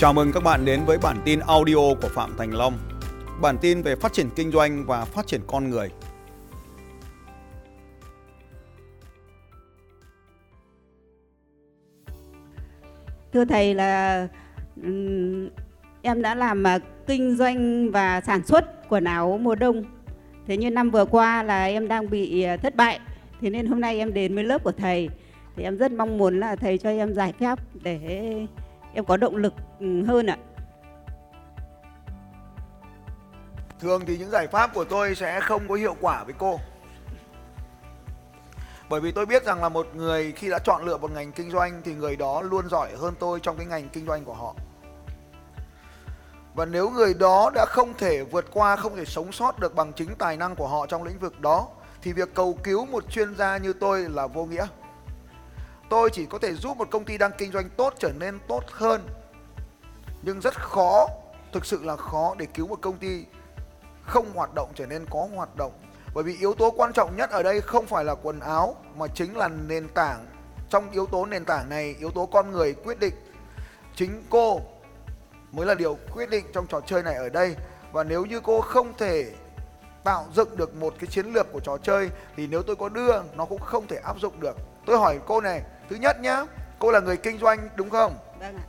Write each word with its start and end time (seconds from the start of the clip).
Chào 0.00 0.12
mừng 0.12 0.32
các 0.32 0.42
bạn 0.42 0.64
đến 0.64 0.80
với 0.86 0.98
bản 0.98 1.16
tin 1.24 1.40
audio 1.40 1.74
của 1.74 2.08
Phạm 2.08 2.30
Thành 2.38 2.54
Long. 2.54 2.78
Bản 3.40 3.58
tin 3.60 3.82
về 3.82 3.96
phát 3.96 4.12
triển 4.12 4.26
kinh 4.36 4.50
doanh 4.50 4.84
và 4.86 5.04
phát 5.04 5.26
triển 5.26 5.40
con 5.46 5.70
người. 5.70 5.90
Thưa 13.32 13.44
thầy 13.44 13.74
là 13.74 14.28
em 16.02 16.22
đã 16.22 16.34
làm 16.34 16.66
à, 16.66 16.78
kinh 17.06 17.36
doanh 17.36 17.90
và 17.90 18.20
sản 18.20 18.46
xuất 18.46 18.88
quần 18.88 19.04
áo 19.04 19.38
mùa 19.42 19.54
đông. 19.54 19.84
Thế 20.46 20.56
nhưng 20.56 20.74
năm 20.74 20.90
vừa 20.90 21.04
qua 21.04 21.42
là 21.42 21.64
em 21.64 21.88
đang 21.88 22.10
bị 22.10 22.42
à, 22.42 22.56
thất 22.56 22.76
bại. 22.76 23.00
Thế 23.40 23.50
nên 23.50 23.66
hôm 23.66 23.80
nay 23.80 23.98
em 23.98 24.14
đến 24.14 24.34
với 24.34 24.44
lớp 24.44 24.64
của 24.64 24.72
thầy. 24.72 25.08
Thì 25.56 25.62
em 25.62 25.76
rất 25.76 25.92
mong 25.92 26.18
muốn 26.18 26.40
là 26.40 26.56
thầy 26.56 26.78
cho 26.78 26.90
em 26.90 27.14
giải 27.14 27.32
pháp 27.40 27.58
để 27.82 28.46
em 28.94 29.04
có 29.04 29.16
động 29.16 29.36
lực 29.36 29.54
ừ, 29.80 30.04
hơn 30.06 30.26
ạ. 30.26 30.36
Thường 33.80 34.02
thì 34.06 34.18
những 34.18 34.30
giải 34.30 34.46
pháp 34.46 34.74
của 34.74 34.84
tôi 34.84 35.14
sẽ 35.14 35.40
không 35.40 35.68
có 35.68 35.74
hiệu 35.74 35.96
quả 36.00 36.24
với 36.24 36.34
cô. 36.38 36.60
Bởi 38.88 39.00
vì 39.00 39.12
tôi 39.12 39.26
biết 39.26 39.44
rằng 39.44 39.62
là 39.62 39.68
một 39.68 39.86
người 39.94 40.32
khi 40.32 40.50
đã 40.50 40.58
chọn 40.58 40.84
lựa 40.84 40.96
một 40.96 41.10
ngành 41.10 41.32
kinh 41.32 41.50
doanh 41.50 41.82
thì 41.84 41.94
người 41.94 42.16
đó 42.16 42.42
luôn 42.42 42.68
giỏi 42.68 42.90
hơn 42.96 43.14
tôi 43.18 43.40
trong 43.40 43.56
cái 43.56 43.66
ngành 43.66 43.88
kinh 43.88 44.06
doanh 44.06 44.24
của 44.24 44.34
họ. 44.34 44.54
Và 46.54 46.64
nếu 46.64 46.90
người 46.90 47.14
đó 47.14 47.50
đã 47.54 47.66
không 47.68 47.94
thể 47.98 48.24
vượt 48.24 48.46
qua, 48.52 48.76
không 48.76 48.96
thể 48.96 49.04
sống 49.04 49.32
sót 49.32 49.58
được 49.60 49.74
bằng 49.74 49.92
chính 49.92 50.14
tài 50.18 50.36
năng 50.36 50.56
của 50.56 50.68
họ 50.68 50.86
trong 50.86 51.02
lĩnh 51.02 51.18
vực 51.18 51.40
đó 51.40 51.68
thì 52.02 52.12
việc 52.12 52.34
cầu 52.34 52.58
cứu 52.62 52.86
một 52.86 53.10
chuyên 53.10 53.36
gia 53.36 53.56
như 53.56 53.72
tôi 53.72 54.08
là 54.08 54.26
vô 54.26 54.44
nghĩa. 54.44 54.66
Tôi 55.90 56.10
chỉ 56.12 56.26
có 56.26 56.38
thể 56.38 56.54
giúp 56.54 56.76
một 56.76 56.90
công 56.90 57.04
ty 57.04 57.18
đang 57.18 57.32
kinh 57.38 57.52
doanh 57.52 57.70
tốt 57.76 57.94
trở 57.98 58.12
nên 58.18 58.38
tốt 58.48 58.64
hơn. 58.68 59.08
Nhưng 60.22 60.40
rất 60.40 60.54
khó, 60.54 61.08
thực 61.52 61.66
sự 61.66 61.82
là 61.82 61.96
khó 61.96 62.34
để 62.38 62.46
cứu 62.46 62.66
một 62.66 62.78
công 62.82 62.98
ty 62.98 63.24
không 64.02 64.32
hoạt 64.34 64.54
động 64.54 64.72
trở 64.74 64.86
nên 64.86 65.06
có 65.10 65.28
hoạt 65.34 65.56
động. 65.56 65.72
Bởi 66.14 66.24
vì 66.24 66.36
yếu 66.36 66.54
tố 66.54 66.70
quan 66.70 66.92
trọng 66.92 67.16
nhất 67.16 67.30
ở 67.30 67.42
đây 67.42 67.60
không 67.60 67.86
phải 67.86 68.04
là 68.04 68.14
quần 68.14 68.40
áo 68.40 68.76
mà 68.96 69.06
chính 69.06 69.36
là 69.36 69.48
nền 69.48 69.88
tảng. 69.88 70.26
Trong 70.70 70.90
yếu 70.90 71.06
tố 71.06 71.26
nền 71.26 71.44
tảng 71.44 71.68
này 71.68 71.94
yếu 71.98 72.10
tố 72.10 72.26
con 72.26 72.52
người 72.52 72.74
quyết 72.74 73.00
định. 73.00 73.14
Chính 73.96 74.22
cô 74.30 74.60
mới 75.52 75.66
là 75.66 75.74
điều 75.74 75.98
quyết 76.14 76.30
định 76.30 76.44
trong 76.52 76.66
trò 76.66 76.80
chơi 76.80 77.02
này 77.02 77.14
ở 77.14 77.28
đây. 77.28 77.56
Và 77.92 78.04
nếu 78.04 78.24
như 78.24 78.40
cô 78.40 78.60
không 78.60 78.92
thể 78.98 79.32
tạo 80.04 80.26
dựng 80.34 80.56
được 80.56 80.74
một 80.74 80.94
cái 81.00 81.06
chiến 81.06 81.26
lược 81.26 81.52
của 81.52 81.60
trò 81.60 81.78
chơi 81.82 82.10
thì 82.36 82.46
nếu 82.46 82.62
tôi 82.62 82.76
có 82.76 82.88
đưa 82.88 83.22
nó 83.34 83.44
cũng 83.44 83.60
không 83.60 83.86
thể 83.86 83.96
áp 83.96 84.20
dụng 84.20 84.40
được 84.40 84.56
tôi 84.86 84.98
hỏi 84.98 85.20
cô 85.26 85.40
này 85.40 85.62
thứ 85.90 85.96
nhất 85.96 86.20
nhá 86.20 86.44
cô 86.78 86.90
là 86.90 87.00
người 87.00 87.16
kinh 87.16 87.38
doanh 87.38 87.68
đúng 87.74 87.90
không 87.90 88.14
Vâng 88.40 88.56
ạ. 88.56 88.62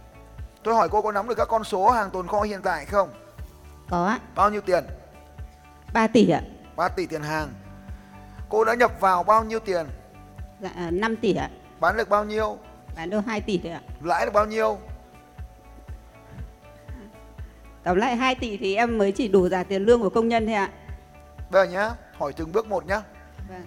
tôi 0.63 0.75
hỏi 0.75 0.89
cô 0.91 1.01
có 1.01 1.11
nắm 1.11 1.27
được 1.27 1.35
các 1.37 1.47
con 1.47 1.63
số 1.63 1.89
hàng 1.89 2.09
tồn 2.11 2.27
kho 2.27 2.41
hiện 2.41 2.61
tại 2.63 2.85
không 2.85 3.09
Có 3.89 4.05
ạ. 4.07 4.19
bao 4.35 4.49
nhiêu 4.49 4.61
tiền 4.61 4.83
3 5.93 6.07
tỷ 6.07 6.29
ạ. 6.29 6.41
3 6.75 6.87
tỷ 6.87 7.05
tiền 7.05 7.21
hàng 7.23 7.49
Cô 8.49 8.63
đã 8.65 8.73
nhập 8.73 8.91
vào 8.99 9.23
bao 9.23 9.43
nhiêu 9.43 9.59
tiền 9.59 9.85
Dạ 10.61 10.71
5 10.91 11.15
tỷ 11.15 11.35
ạ. 11.35 11.49
Bán 11.79 11.97
được 11.97 12.09
bao 12.09 12.25
nhiêu 12.25 12.57
Bán 12.95 13.09
được 13.09 13.21
2 13.27 13.41
tỷ 13.41 13.61
ạ. 13.69 13.81
Lãi 14.01 14.25
được 14.25 14.31
bao 14.33 14.45
nhiêu 14.45 14.77
Tổng 17.83 17.97
lại 17.97 18.15
2 18.15 18.35
tỷ 18.35 18.57
thì 18.57 18.75
em 18.75 18.97
mới 18.97 19.11
chỉ 19.11 19.27
đủ 19.27 19.49
trả 19.49 19.63
tiền 19.63 19.85
lương 19.85 20.01
của 20.01 20.09
công 20.09 20.27
nhân 20.27 20.45
thôi 20.45 20.55
ạ. 20.55 20.69
Bây 21.49 21.67
giờ 21.67 21.71
nhá 21.73 21.91
Hỏi 22.17 22.33
từng 22.33 22.51
bước 22.51 22.67
một 22.67 22.85
nhá 22.85 23.01
Vâng. 23.49 23.63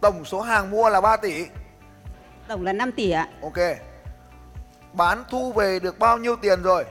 Tổng 0.00 0.24
số 0.24 0.40
hàng 0.40 0.70
mua 0.70 0.88
là 0.88 1.00
3 1.00 1.16
tỷ. 1.16 1.46
Tổng 2.48 2.64
là 2.64 2.72
5 2.72 2.92
tỷ 2.92 3.10
ạ. 3.10 3.28
Ok. 3.42 3.58
Bán 4.92 5.24
thu 5.30 5.52
về 5.52 5.78
được 5.80 5.98
bao 5.98 6.18
nhiêu 6.18 6.36
tiền 6.36 6.62
rồi? 6.62 6.84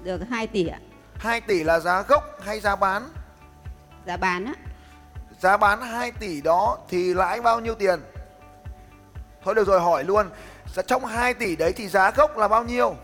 Được 0.00 0.20
2 0.30 0.46
tỷ 0.46 0.66
ạ. 0.66 0.78
2 1.16 1.40
tỷ 1.40 1.64
là 1.64 1.80
giá 1.80 2.02
gốc 2.02 2.24
hay 2.40 2.60
giá 2.60 2.76
bán? 2.76 3.08
Giá 4.06 4.16
bán 4.16 4.44
á. 4.44 4.52
Giá 5.40 5.56
bán 5.56 5.82
2 5.82 6.12
tỷ 6.12 6.40
đó 6.40 6.78
thì 6.88 7.14
lãi 7.14 7.40
bao 7.40 7.60
nhiêu 7.60 7.74
tiền? 7.74 8.00
Thôi 9.44 9.54
được 9.54 9.66
rồi 9.66 9.80
hỏi 9.80 10.04
luôn. 10.04 10.30
Trong 10.86 11.04
2 11.04 11.34
tỷ 11.34 11.56
đấy 11.56 11.72
thì 11.72 11.88
giá 11.88 12.10
gốc 12.10 12.38
là 12.38 12.48
bao 12.48 12.64
nhiêu? 12.64 12.94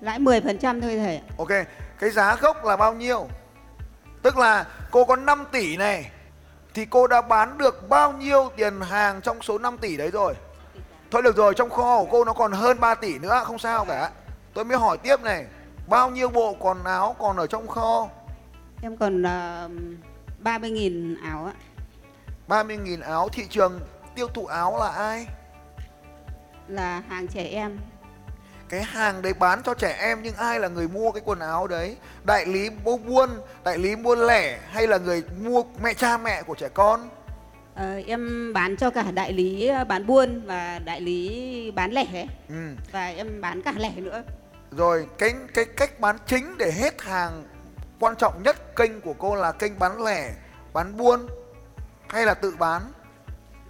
Lãi 0.00 0.18
10% 0.18 0.80
thôi 0.80 0.96
thầy 0.96 1.16
ạ. 1.16 1.22
Ok. 1.38 1.50
Cái 1.98 2.10
giá 2.10 2.36
gốc 2.36 2.64
là 2.64 2.76
bao 2.76 2.94
nhiêu? 2.94 3.28
Tức 4.22 4.38
là 4.38 4.66
cô 4.90 5.04
có 5.04 5.16
5 5.16 5.44
tỷ 5.52 5.76
này 5.76 6.10
Thì 6.74 6.84
cô 6.84 7.06
đã 7.06 7.20
bán 7.20 7.58
được 7.58 7.88
bao 7.88 8.12
nhiêu 8.12 8.50
tiền 8.56 8.80
hàng 8.80 9.20
trong 9.20 9.42
số 9.42 9.58
5 9.58 9.78
tỷ 9.78 9.96
đấy 9.96 10.10
rồi 10.10 10.34
Thôi 11.10 11.22
được 11.22 11.36
rồi 11.36 11.54
trong 11.54 11.70
kho 11.70 11.98
của 11.98 12.08
cô 12.10 12.24
nó 12.24 12.32
còn 12.32 12.52
hơn 12.52 12.80
3 12.80 12.94
tỷ 12.94 13.18
nữa 13.18 13.42
Không 13.44 13.58
sao 13.58 13.84
cả 13.84 14.10
Tôi 14.54 14.64
mới 14.64 14.78
hỏi 14.78 14.98
tiếp 14.98 15.22
này 15.22 15.46
Bao 15.88 16.10
nhiêu 16.10 16.28
bộ 16.28 16.56
quần 16.58 16.84
áo 16.84 17.16
còn 17.18 17.36
ở 17.36 17.46
trong 17.46 17.68
kho 17.68 18.08
Em 18.82 18.96
còn 18.96 19.22
uh, 19.22 19.70
30.000 20.44 21.16
áo 21.24 21.44
ạ. 21.44 21.54
30.000 22.48 23.02
áo 23.02 23.28
Thị 23.28 23.46
trường 23.50 23.80
tiêu 24.14 24.28
thụ 24.28 24.46
áo 24.46 24.78
là 24.78 24.88
ai 24.88 25.26
Là 26.68 27.02
hàng 27.08 27.26
trẻ 27.26 27.44
em. 27.44 27.78
Cái 28.72 28.82
hàng 28.82 29.22
đấy 29.22 29.32
bán 29.34 29.62
cho 29.62 29.74
trẻ 29.74 29.96
em 30.00 30.22
Nhưng 30.22 30.34
ai 30.34 30.60
là 30.60 30.68
người 30.68 30.88
mua 30.88 31.12
cái 31.12 31.22
quần 31.24 31.38
áo 31.38 31.66
đấy 31.66 31.96
Đại 32.24 32.46
lý 32.46 32.70
buôn 32.84 33.30
Đại 33.64 33.78
lý 33.78 33.96
buôn 33.96 34.18
lẻ 34.18 34.58
Hay 34.70 34.86
là 34.86 34.98
người 34.98 35.22
mua 35.42 35.62
mẹ 35.82 35.94
cha 35.94 36.16
mẹ 36.18 36.42
của 36.42 36.54
trẻ 36.54 36.68
con 36.74 37.08
Ờ, 37.74 38.02
em 38.06 38.52
bán 38.52 38.76
cho 38.76 38.90
cả 38.90 39.04
đại 39.14 39.32
lý 39.32 39.66
ờ, 39.66 39.84
bán 39.84 40.06
buôn 40.06 40.46
và 40.46 40.78
đại 40.84 41.00
lý 41.00 41.70
bán 41.70 41.92
lẻ 41.92 42.26
Ừ 42.48 42.54
và 42.92 43.06
em 43.06 43.40
bán 43.40 43.62
cả 43.62 43.72
lẻ 43.76 43.92
nữa. 43.96 44.22
Rồi 44.70 45.06
cái 45.18 45.34
cái 45.54 45.64
cách 45.64 46.00
bán 46.00 46.16
chính 46.26 46.58
để 46.58 46.72
hết 46.72 47.02
hàng 47.02 47.44
quan 48.00 48.16
trọng 48.16 48.42
nhất 48.42 48.76
kênh 48.76 49.00
của 49.00 49.14
cô 49.18 49.34
là 49.34 49.52
kênh 49.52 49.78
bán 49.78 50.02
lẻ, 50.02 50.32
bán 50.72 50.96
buôn 50.96 51.26
hay 52.08 52.26
là 52.26 52.34
tự 52.34 52.54
bán? 52.58 52.82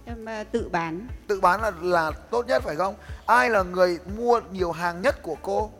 Em 0.05 0.25
ờ, 0.25 0.43
tự 0.43 0.69
bán. 0.69 1.07
Tự 1.27 1.41
bán 1.41 1.61
là 1.61 1.71
là 1.81 2.11
tốt 2.11 2.47
nhất 2.47 2.63
phải 2.63 2.75
không? 2.75 2.95
Ai 3.25 3.49
là 3.49 3.63
người 3.63 3.99
mua 4.17 4.41
nhiều 4.51 4.71
hàng 4.71 5.01
nhất 5.01 5.21
của 5.21 5.35
cô? 5.41 5.71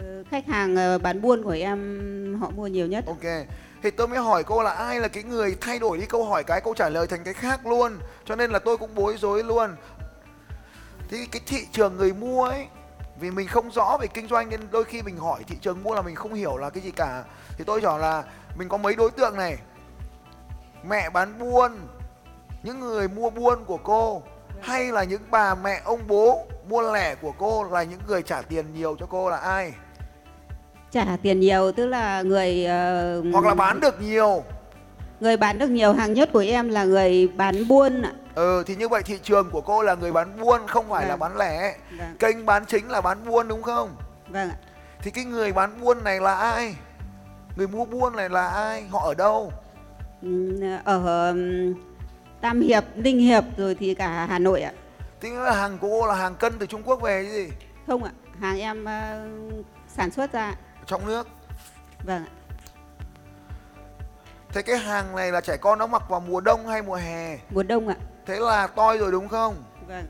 Ờ, 0.00 0.24
khách 0.30 0.46
hàng 0.46 0.76
ờ, 0.76 0.98
bán 0.98 1.22
buôn 1.22 1.42
của 1.42 1.50
em 1.50 2.38
họ 2.40 2.50
mua 2.50 2.66
nhiều 2.66 2.86
nhất. 2.86 3.04
Ok. 3.06 3.46
Thì 3.82 3.90
tôi 3.90 4.08
mới 4.08 4.18
hỏi 4.18 4.44
cô 4.44 4.62
là 4.62 4.70
ai 4.70 5.00
là 5.00 5.08
cái 5.08 5.22
người 5.22 5.56
thay 5.60 5.78
đổi 5.78 5.98
đi 5.98 6.06
câu 6.06 6.24
hỏi 6.24 6.44
cái 6.44 6.60
câu 6.60 6.74
trả 6.74 6.88
lời 6.88 7.06
thành 7.06 7.24
cái 7.24 7.34
khác 7.34 7.66
luôn. 7.66 7.98
Cho 8.24 8.36
nên 8.36 8.50
là 8.50 8.58
tôi 8.58 8.76
cũng 8.76 8.94
bối 8.94 9.16
rối 9.18 9.44
luôn. 9.44 9.76
Thì 11.08 11.26
cái 11.26 11.42
thị 11.46 11.66
trường 11.72 11.96
người 11.96 12.12
mua 12.12 12.44
ấy 12.44 12.66
vì 13.20 13.30
mình 13.30 13.48
không 13.48 13.70
rõ 13.70 13.96
về 14.00 14.06
kinh 14.06 14.28
doanh 14.28 14.48
nên 14.48 14.60
đôi 14.70 14.84
khi 14.84 15.02
mình 15.02 15.16
hỏi 15.16 15.42
thị 15.46 15.56
trường 15.60 15.82
mua 15.82 15.94
là 15.94 16.02
mình 16.02 16.14
không 16.14 16.34
hiểu 16.34 16.56
là 16.56 16.70
cái 16.70 16.82
gì 16.82 16.90
cả. 16.90 17.24
Thì 17.58 17.64
tôi 17.64 17.80
hỏi 17.82 18.00
là 18.00 18.24
mình 18.56 18.68
có 18.68 18.76
mấy 18.76 18.96
đối 18.96 19.10
tượng 19.10 19.36
này. 19.36 19.56
Mẹ 20.88 21.10
bán 21.10 21.38
buôn, 21.38 21.72
những 22.64 22.80
người 22.80 23.08
mua 23.08 23.30
buôn 23.30 23.64
của 23.66 23.76
cô 23.76 24.22
hay 24.60 24.84
là 24.92 25.04
những 25.04 25.20
bà 25.30 25.54
mẹ 25.54 25.80
ông 25.84 26.00
bố 26.08 26.46
mua 26.68 26.92
lẻ 26.92 27.14
của 27.14 27.32
cô 27.38 27.64
là 27.64 27.82
những 27.82 28.00
người 28.08 28.22
trả 28.22 28.42
tiền 28.42 28.64
nhiều 28.74 28.96
cho 29.00 29.06
cô 29.06 29.30
là 29.30 29.36
ai? 29.36 29.72
Trả 30.90 31.16
tiền 31.22 31.40
nhiều 31.40 31.72
tức 31.72 31.86
là 31.86 32.22
người 32.22 32.64
ờ, 32.66 33.22
Hoặc 33.32 33.44
là 33.44 33.54
bán 33.54 33.80
được 33.80 34.00
nhiều 34.02 34.44
người 35.20 35.36
bán 35.36 35.58
được 35.58 35.70
nhiều 35.70 35.92
hàng 35.92 36.12
nhất 36.12 36.30
của 36.32 36.38
em 36.46 36.68
là 36.68 36.84
người 36.84 37.28
bán 37.36 37.68
buôn 37.68 38.02
ạ. 38.02 38.12
Ừ 38.34 38.64
thì 38.66 38.76
như 38.76 38.88
vậy 38.88 39.02
thị 39.02 39.18
trường 39.22 39.50
của 39.50 39.60
cô 39.60 39.82
là 39.82 39.94
người 39.94 40.12
bán 40.12 40.40
buôn 40.40 40.60
không 40.66 40.88
phải 40.88 41.04
là 41.06 41.16
Vâng. 41.16 41.18
bán 41.20 41.36
lẻ. 41.36 41.74
Vâng. 41.98 42.16
Kênh 42.18 42.46
bán 42.46 42.64
chính 42.66 42.88
là 42.88 43.00
bán 43.00 43.18
buôn 43.28 43.48
đúng 43.48 43.62
không? 43.62 43.96
Vâng 44.28 44.48
ạ. 44.50 44.56
Thì 45.02 45.10
cái 45.10 45.24
người 45.24 45.52
bán 45.52 45.80
buôn 45.80 46.04
này 46.04 46.20
là 46.20 46.34
ai? 46.34 46.76
Người 47.56 47.66
mua 47.68 47.84
buôn 47.84 48.16
này 48.16 48.28
là 48.28 48.48
ai? 48.48 48.84
Họ 48.90 49.04
ở 49.06 49.14
đâu? 49.14 49.52
Ừ, 50.22 50.60
Ở 50.84 51.34
Tam 52.44 52.60
Hiệp, 52.60 52.84
Ninh 52.96 53.18
Hiệp 53.18 53.44
rồi 53.56 53.74
thì 53.74 53.94
cả 53.94 54.26
Hà 54.26 54.38
Nội 54.38 54.62
ạ. 54.62 54.72
Thì 55.20 55.30
là 55.30 55.52
hàng 55.52 55.78
của 55.78 55.88
cô 55.88 56.06
là 56.06 56.14
hàng 56.14 56.34
cân 56.34 56.52
từ 56.58 56.66
Trung 56.66 56.82
Quốc 56.82 57.02
về 57.02 57.24
chứ 57.24 57.32
gì? 57.32 57.48
Không 57.86 58.04
ạ, 58.04 58.10
hàng 58.40 58.58
em 58.58 58.84
ờ, 58.84 59.28
sản 59.88 60.10
xuất 60.10 60.32
ra. 60.32 60.54
Trong 60.86 61.06
nước. 61.06 61.28
Vâng 62.04 62.24
ạ. 62.24 62.30
Thế 64.48 64.62
cái 64.62 64.78
hàng 64.78 65.16
này 65.16 65.32
là 65.32 65.40
trẻ 65.40 65.56
con 65.56 65.78
nó 65.78 65.86
mặc 65.86 66.02
vào 66.08 66.20
mùa 66.20 66.40
đông 66.40 66.66
hay 66.66 66.82
mùa 66.82 66.94
hè? 66.94 67.38
Mùa 67.50 67.62
đông 67.62 67.88
ạ. 67.88 67.96
Thế 68.26 68.38
là 68.40 68.66
toi 68.66 68.98
rồi 68.98 69.12
đúng 69.12 69.28
không? 69.28 69.54
Vâng. 69.86 70.06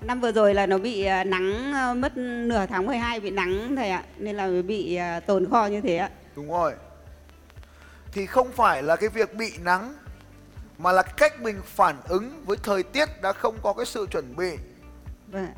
Năm 0.00 0.20
vừa 0.20 0.32
rồi 0.32 0.54
là 0.54 0.66
nó 0.66 0.78
bị 0.78 1.04
à, 1.04 1.24
nắng 1.24 1.72
à, 1.74 1.94
mất 1.94 2.16
nửa 2.16 2.66
tháng 2.66 2.86
12 2.86 3.20
bị 3.20 3.30
nắng 3.30 3.76
thầy 3.76 3.90
ạ, 3.90 4.04
nên 4.16 4.36
là 4.36 4.50
bị 4.66 4.98
tồn 5.26 5.50
kho 5.50 5.66
như 5.66 5.80
thế 5.80 5.96
ạ. 5.96 6.10
Đúng 6.36 6.50
rồi. 6.50 6.74
Thì 8.12 8.26
không 8.26 8.52
phải 8.52 8.82
là 8.82 8.96
cái 8.96 9.08
việc 9.08 9.34
bị 9.34 9.52
nắng 9.64 9.94
mà 10.78 10.92
là 10.92 11.02
cách 11.02 11.40
mình 11.40 11.62
phản 11.64 11.96
ứng 12.08 12.42
với 12.46 12.56
thời 12.62 12.82
tiết 12.82 13.22
đã 13.22 13.32
không 13.32 13.56
có 13.62 13.72
cái 13.72 13.86
sự 13.86 14.06
chuẩn 14.10 14.36
bị. 14.36 14.56
Vâng. 15.26 15.48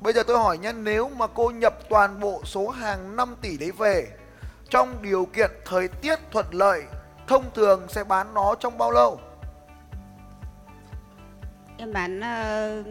Bây 0.00 0.12
giờ 0.12 0.22
tôi 0.22 0.38
hỏi 0.38 0.58
nhé, 0.58 0.72
nếu 0.72 1.08
mà 1.08 1.26
cô 1.26 1.50
nhập 1.50 1.74
toàn 1.88 2.20
bộ 2.20 2.42
số 2.44 2.68
hàng 2.68 3.16
5 3.16 3.36
tỷ 3.40 3.56
đấy 3.56 3.70
về 3.70 4.08
trong 4.70 5.02
điều 5.02 5.24
kiện 5.24 5.50
thời 5.64 5.88
tiết 5.88 6.18
thuận 6.30 6.46
lợi, 6.50 6.82
thông 7.26 7.44
thường 7.54 7.86
sẽ 7.88 8.04
bán 8.04 8.34
nó 8.34 8.54
trong 8.54 8.78
bao 8.78 8.90
lâu? 8.90 9.20
Em 11.78 11.92
bán 11.92 12.20
ờ, 12.20 12.82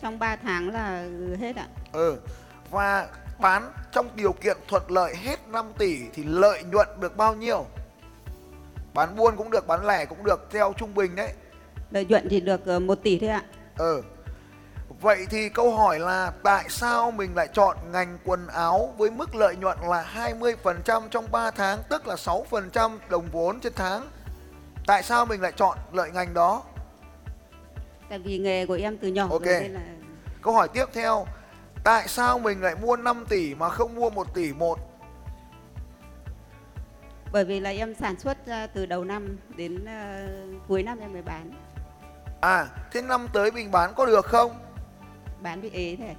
trong 0.00 0.18
3 0.18 0.36
tháng 0.36 0.68
là 0.68 1.08
hết 1.40 1.56
ạ. 1.56 1.66
Ừ. 1.92 2.16
và 2.70 3.08
bán 3.38 3.72
trong 3.92 4.08
điều 4.14 4.32
kiện 4.32 4.56
thuận 4.68 4.82
lợi 4.88 5.16
hết 5.16 5.48
5 5.48 5.72
tỷ 5.78 6.00
thì 6.14 6.24
lợi 6.24 6.62
nhuận 6.62 6.88
được 7.00 7.16
bao 7.16 7.34
nhiêu? 7.34 7.66
Bán 8.96 9.16
buôn 9.16 9.36
cũng 9.36 9.50
được, 9.50 9.66
bán 9.66 9.86
lẻ 9.86 10.04
cũng 10.04 10.24
được 10.24 10.48
theo 10.50 10.72
trung 10.76 10.94
bình 10.94 11.16
đấy. 11.16 11.32
Lợi 11.90 12.04
nhuận 12.04 12.28
thì 12.28 12.40
được 12.40 12.66
ờ, 12.66 12.78
1 12.78 12.94
tỷ 13.02 13.18
thôi 13.18 13.28
ạ. 13.28 13.42
Ừ. 13.78 14.02
Vậy 15.00 15.26
thì 15.30 15.48
câu 15.48 15.76
hỏi 15.76 15.98
là 15.98 16.32
tại 16.42 16.64
sao 16.68 17.10
mình 17.10 17.34
lại 17.34 17.48
chọn 17.52 17.76
ngành 17.92 18.18
quần 18.24 18.46
áo 18.46 18.94
với 18.98 19.10
mức 19.10 19.34
lợi 19.34 19.56
nhuận 19.56 19.78
là 19.88 20.10
20% 20.14 21.08
trong 21.10 21.24
3 21.30 21.50
tháng 21.50 21.78
tức 21.88 22.06
là 22.06 22.14
6% 22.14 22.98
đồng 23.08 23.28
vốn 23.32 23.60
trên 23.60 23.72
tháng? 23.76 24.08
Tại 24.86 25.02
sao 25.02 25.26
mình 25.26 25.40
lại 25.40 25.52
chọn 25.56 25.78
lợi 25.92 26.10
ngành 26.10 26.34
đó? 26.34 26.62
Tại 28.08 28.18
vì 28.18 28.38
nghề 28.38 28.66
của 28.66 28.78
em 28.82 28.98
từ 28.98 29.08
nhỏ 29.08 29.26
Ok. 29.30 29.42
nên 29.42 29.72
là 29.72 29.80
Câu 30.42 30.54
hỏi 30.54 30.68
tiếp 30.68 30.84
theo, 30.92 31.26
tại 31.84 32.08
sao 32.08 32.38
mình 32.38 32.62
lại 32.62 32.74
mua 32.82 32.96
5 32.96 33.26
tỷ 33.28 33.54
mà 33.54 33.68
không 33.68 33.94
mua 33.94 34.10
1 34.10 34.34
tỷ 34.34 34.52
một? 34.52 34.78
Bởi 37.32 37.44
vì 37.44 37.60
là 37.60 37.70
em 37.70 37.94
sản 37.94 38.18
xuất 38.18 38.46
ra 38.46 38.66
từ 38.66 38.86
đầu 38.86 39.04
năm 39.04 39.36
đến 39.56 39.84
ờ, 39.84 40.26
cuối 40.68 40.82
năm 40.82 40.98
em 41.00 41.12
mới 41.12 41.22
bán. 41.22 41.50
À, 42.40 42.66
thế 42.92 43.02
năm 43.02 43.28
tới 43.32 43.50
mình 43.50 43.70
bán 43.70 43.94
có 43.94 44.06
được 44.06 44.26
không? 44.26 44.58
Bán 45.40 45.60
bị 45.60 45.70
ế 45.72 45.96
thế. 45.96 46.14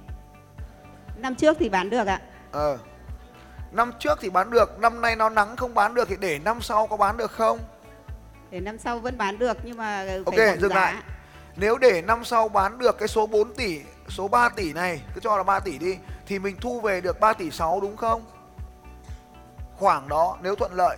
Năm 1.16 1.34
trước 1.34 1.56
thì 1.60 1.68
bán 1.68 1.90
được 1.90 2.06
ạ. 2.06 2.20
Ờ. 2.52 2.78
Năm 3.72 3.92
trước 3.98 4.18
thì 4.20 4.30
bán 4.30 4.50
được, 4.50 4.78
năm 4.80 5.00
nay 5.00 5.16
nó 5.16 5.28
nắng 5.28 5.56
không 5.56 5.74
bán 5.74 5.94
được 5.94 6.08
thì 6.08 6.16
để 6.20 6.38
năm 6.44 6.60
sau 6.60 6.86
có 6.86 6.96
bán 6.96 7.16
được 7.16 7.30
không? 7.30 7.58
Để 8.50 8.60
năm 8.60 8.78
sau 8.78 8.98
vẫn 8.98 9.18
bán 9.18 9.38
được 9.38 9.56
nhưng 9.62 9.76
mà 9.76 10.04
phải 10.06 10.22
Ok, 10.24 10.58
dừng 10.60 10.70
giá. 10.70 10.76
lại. 10.76 10.94
Nếu 11.56 11.78
để 11.78 12.02
năm 12.02 12.24
sau 12.24 12.48
bán 12.48 12.78
được 12.78 12.98
cái 12.98 13.08
số 13.08 13.26
4 13.26 13.54
tỷ, 13.54 13.80
số 14.08 14.28
3 14.28 14.48
tỷ 14.48 14.72
này, 14.72 15.00
cứ 15.14 15.20
cho 15.20 15.36
là 15.36 15.42
3 15.42 15.60
tỷ 15.60 15.78
đi 15.78 15.98
thì 16.26 16.38
mình 16.38 16.56
thu 16.60 16.80
về 16.80 17.00
được 17.00 17.20
3 17.20 17.32
tỷ 17.32 17.50
6 17.50 17.80
đúng 17.80 17.96
không? 17.96 18.22
Khoảng 19.78 20.08
đó 20.08 20.38
nếu 20.42 20.54
thuận 20.54 20.72
lợi. 20.72 20.96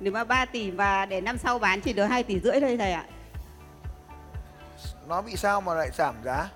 Nếu 0.00 0.12
mà 0.12 0.24
3 0.24 0.44
tỷ 0.44 0.70
và 0.70 1.06
để 1.06 1.20
năm 1.20 1.38
sau 1.38 1.58
bán 1.58 1.80
chỉ 1.80 1.92
được 1.92 2.04
2 2.04 2.22
tỷ 2.22 2.40
rưỡi 2.40 2.60
thôi 2.60 2.76
thầy 2.78 2.92
ạ. 2.92 3.04
Nó 5.08 5.22
bị 5.22 5.36
sao 5.36 5.60
mà 5.60 5.74
lại 5.74 5.90
giảm 5.90 6.14
giá? 6.24 6.48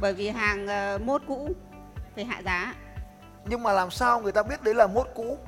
Bởi 0.00 0.14
vì 0.14 0.28
hàng 0.28 0.66
ờ, 0.66 0.98
mốt 1.04 1.22
cũ 1.28 1.50
phải 2.14 2.24
hạ 2.24 2.42
giá. 2.44 2.74
Nhưng 3.44 3.62
mà 3.62 3.72
làm 3.72 3.90
sao 3.90 4.20
người 4.20 4.32
ta 4.32 4.42
biết 4.42 4.62
đấy 4.62 4.74
là 4.74 4.86
mốt 4.86 5.06
cũ? 5.14 5.38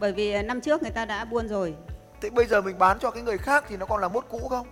Bởi 0.00 0.12
vì 0.12 0.32
ờ, 0.32 0.42
năm 0.42 0.60
trước 0.60 0.82
người 0.82 0.90
ta 0.90 1.04
đã 1.04 1.24
buôn 1.24 1.48
rồi. 1.48 1.74
Thế 2.20 2.30
bây 2.30 2.46
giờ 2.46 2.60
mình 2.60 2.78
bán 2.78 2.98
cho 2.98 3.10
cái 3.10 3.22
người 3.22 3.38
khác 3.38 3.64
thì 3.68 3.76
nó 3.76 3.86
còn 3.86 4.00
là 4.00 4.08
mốt 4.08 4.24
cũ 4.28 4.48
không? 4.50 4.66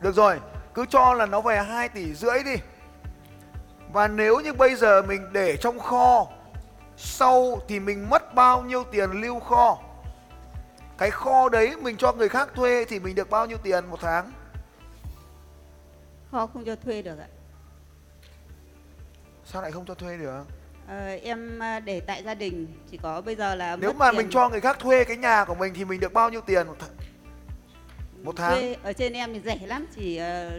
Được 0.00 0.14
rồi, 0.14 0.40
cứ 0.74 0.86
cho 0.90 1.14
là 1.14 1.26
nó 1.26 1.40
về 1.40 1.62
2 1.62 1.88
tỷ 1.88 2.14
rưỡi 2.14 2.44
đi. 2.44 2.56
Và 3.92 4.08
nếu 4.08 4.40
như 4.40 4.52
bây 4.52 4.74
giờ 4.74 5.02
mình 5.02 5.32
để 5.32 5.56
trong 5.56 5.78
kho 5.78 6.26
sau 6.96 7.60
thì 7.68 7.80
mình 7.80 8.10
mất 8.10 8.34
bao 8.34 8.62
nhiêu 8.62 8.84
tiền 8.84 9.10
lưu 9.10 9.40
kho? 9.40 9.78
Cái 10.98 11.10
kho 11.10 11.48
đấy 11.48 11.76
mình 11.82 11.96
cho 11.96 12.12
người 12.12 12.28
khác 12.28 12.48
thuê 12.54 12.84
thì 12.84 12.98
mình 13.00 13.14
được 13.14 13.30
bao 13.30 13.46
nhiêu 13.46 13.58
tiền 13.58 13.86
một 13.90 13.98
tháng? 14.00 14.32
Kho 16.30 16.46
không 16.46 16.64
cho 16.64 16.76
thuê 16.76 17.02
được 17.02 17.18
ạ. 17.18 17.26
Sao 19.44 19.62
lại 19.62 19.72
không 19.72 19.84
cho 19.86 19.94
thuê 19.94 20.16
được? 20.16 20.44
Ờ, 20.88 21.06
em 21.22 21.58
ờ, 21.58 21.80
để 21.80 22.00
tại 22.00 22.22
gia 22.24 22.34
đình 22.34 22.66
chỉ 22.90 22.96
có 22.96 23.20
bây 23.20 23.34
giờ 23.36 23.54
là 23.54 23.76
Nếu 23.76 23.90
mất 23.92 23.96
mà 23.96 24.10
tiền 24.10 24.18
mình 24.18 24.30
cho 24.30 24.48
người 24.48 24.60
khác 24.60 24.78
thuê 24.78 25.04
cái 25.04 25.16
nhà 25.16 25.44
của 25.44 25.54
mình 25.54 25.74
thì 25.76 25.84
mình 25.84 26.00
được 26.00 26.12
bao 26.12 26.30
nhiêu 26.30 26.40
tiền 26.40 26.66
một, 26.66 26.76
th- 26.78 27.04
một 28.24 28.32
tháng? 28.36 28.50
thuê 28.52 28.76
ở 28.82 28.92
trên 28.92 29.12
em 29.12 29.32
thì 29.34 29.40
rẻ 29.44 29.58
lắm 29.66 29.86
chỉ 29.96 30.16
ờ, 30.16 30.50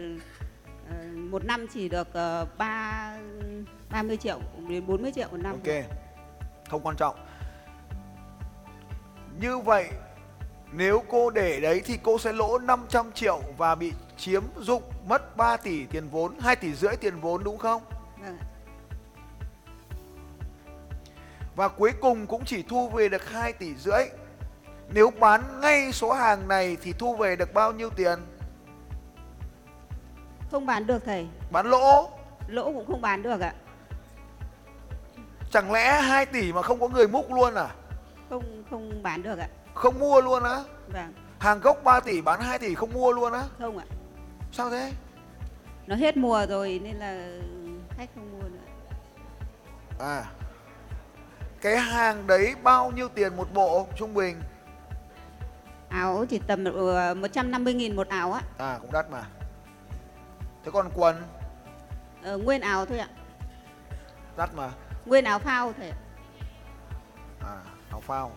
ờ, 0.90 0.96
một 1.14 1.44
năm 1.44 1.66
chỉ 1.74 1.88
được 1.88 2.08
uh, 2.08 2.58
3 2.58 3.16
30 3.90 4.16
triệu 4.16 4.38
đến 4.68 4.86
40 4.86 5.12
triệu 5.14 5.28
một 5.30 5.36
năm. 5.42 5.52
Ok, 5.52 5.74
không 6.68 6.80
quan 6.82 6.96
trọng. 6.96 7.16
Như 9.40 9.58
vậy, 9.58 9.88
nếu 10.72 11.02
cô 11.08 11.30
để 11.30 11.60
đấy 11.60 11.82
thì 11.84 11.98
cô 12.02 12.18
sẽ 12.18 12.32
lỗ 12.32 12.58
500 12.58 13.12
triệu 13.12 13.40
và 13.56 13.74
bị 13.74 13.92
chiếm 14.16 14.42
dụng 14.60 14.82
mất 15.08 15.36
3 15.36 15.56
tỷ 15.56 15.86
tiền 15.86 16.08
vốn, 16.08 16.38
2 16.40 16.56
tỷ 16.56 16.74
rưỡi 16.74 16.96
tiền 16.96 17.20
vốn 17.20 17.44
đúng 17.44 17.58
không? 17.58 17.82
Vâng. 18.22 18.38
Và 21.56 21.68
cuối 21.68 21.92
cùng 22.00 22.26
cũng 22.26 22.44
chỉ 22.44 22.62
thu 22.62 22.88
về 22.88 23.08
được 23.08 23.28
2 23.30 23.52
tỷ 23.52 23.74
rưỡi. 23.74 24.04
Nếu 24.94 25.10
bán 25.20 25.60
ngay 25.60 25.92
số 25.92 26.12
hàng 26.12 26.48
này 26.48 26.76
thì 26.82 26.92
thu 26.92 27.16
về 27.16 27.36
được 27.36 27.54
bao 27.54 27.72
nhiêu 27.72 27.90
tiền? 27.90 28.18
Không 30.50 30.66
bán 30.66 30.86
được 30.86 31.04
thầy. 31.04 31.26
Bán 31.50 31.66
lỗ. 31.66 32.10
Lỗ 32.48 32.64
cũng 32.64 32.86
không 32.86 33.00
bán 33.00 33.22
được 33.22 33.40
ạ. 33.40 33.54
Chẳng 35.50 35.72
lẽ 35.72 36.00
2 36.00 36.26
tỷ 36.26 36.52
mà 36.52 36.62
không 36.62 36.80
có 36.80 36.88
người 36.88 37.08
múc 37.08 37.32
luôn 37.32 37.54
à? 37.54 37.68
Không 38.30 38.64
không 38.70 39.02
bán 39.02 39.22
được 39.22 39.38
ạ. 39.38 39.48
Không 39.74 39.98
mua 39.98 40.20
luôn 40.20 40.42
á? 40.42 40.56
Vâng, 40.92 41.12
Hàng 41.38 41.60
gốc 41.60 41.84
3 41.84 42.00
tỷ 42.00 42.20
bán 42.20 42.40
2 42.40 42.58
tỷ 42.58 42.74
không 42.74 42.92
mua 42.92 43.12
luôn 43.12 43.32
á? 43.32 43.42
không 43.58 43.78
ạ. 43.78 43.84
Sao 44.52 44.70
thế? 44.70 44.92
Nó 45.86 45.96
hết 45.96 46.16
mùa 46.16 46.46
rồi 46.48 46.80
nên 46.84 46.96
là 46.96 47.28
khách 47.96 48.08
không 48.14 48.32
mua 48.32 48.48
nữa. 48.48 48.94
À 49.98 50.24
Cái 51.60 51.76
hàng 51.76 52.26
đấy 52.26 52.54
bao 52.62 52.90
nhiêu 52.90 53.08
tiền 53.08 53.36
một 53.36 53.48
bộ 53.54 53.86
trung 53.96 54.14
bình? 54.14 54.40
Áo 55.88 56.24
chỉ 56.28 56.38
tầm 56.46 56.64
ờ, 56.64 57.14
150.000 57.14 57.94
một 57.94 58.08
áo 58.08 58.32
á. 58.32 58.40
À 58.58 58.78
cũng 58.80 58.92
đắt 58.92 59.10
mà 59.10 59.22
Thế 60.64 60.70
còn 60.74 60.90
quần 60.94 61.16
Ờ, 62.22 62.38
nguyên 62.38 62.60
áo 62.60 62.86
thôi 62.86 62.98
ạ. 62.98 63.08
đắt 64.36 64.54
mà 64.54 64.70
Nguyên 65.06 65.24
áo 65.24 65.38
phao 65.38 65.72
thầy. 65.72 65.92
À 67.40 67.56
áo 67.90 68.00
phao 68.00 68.32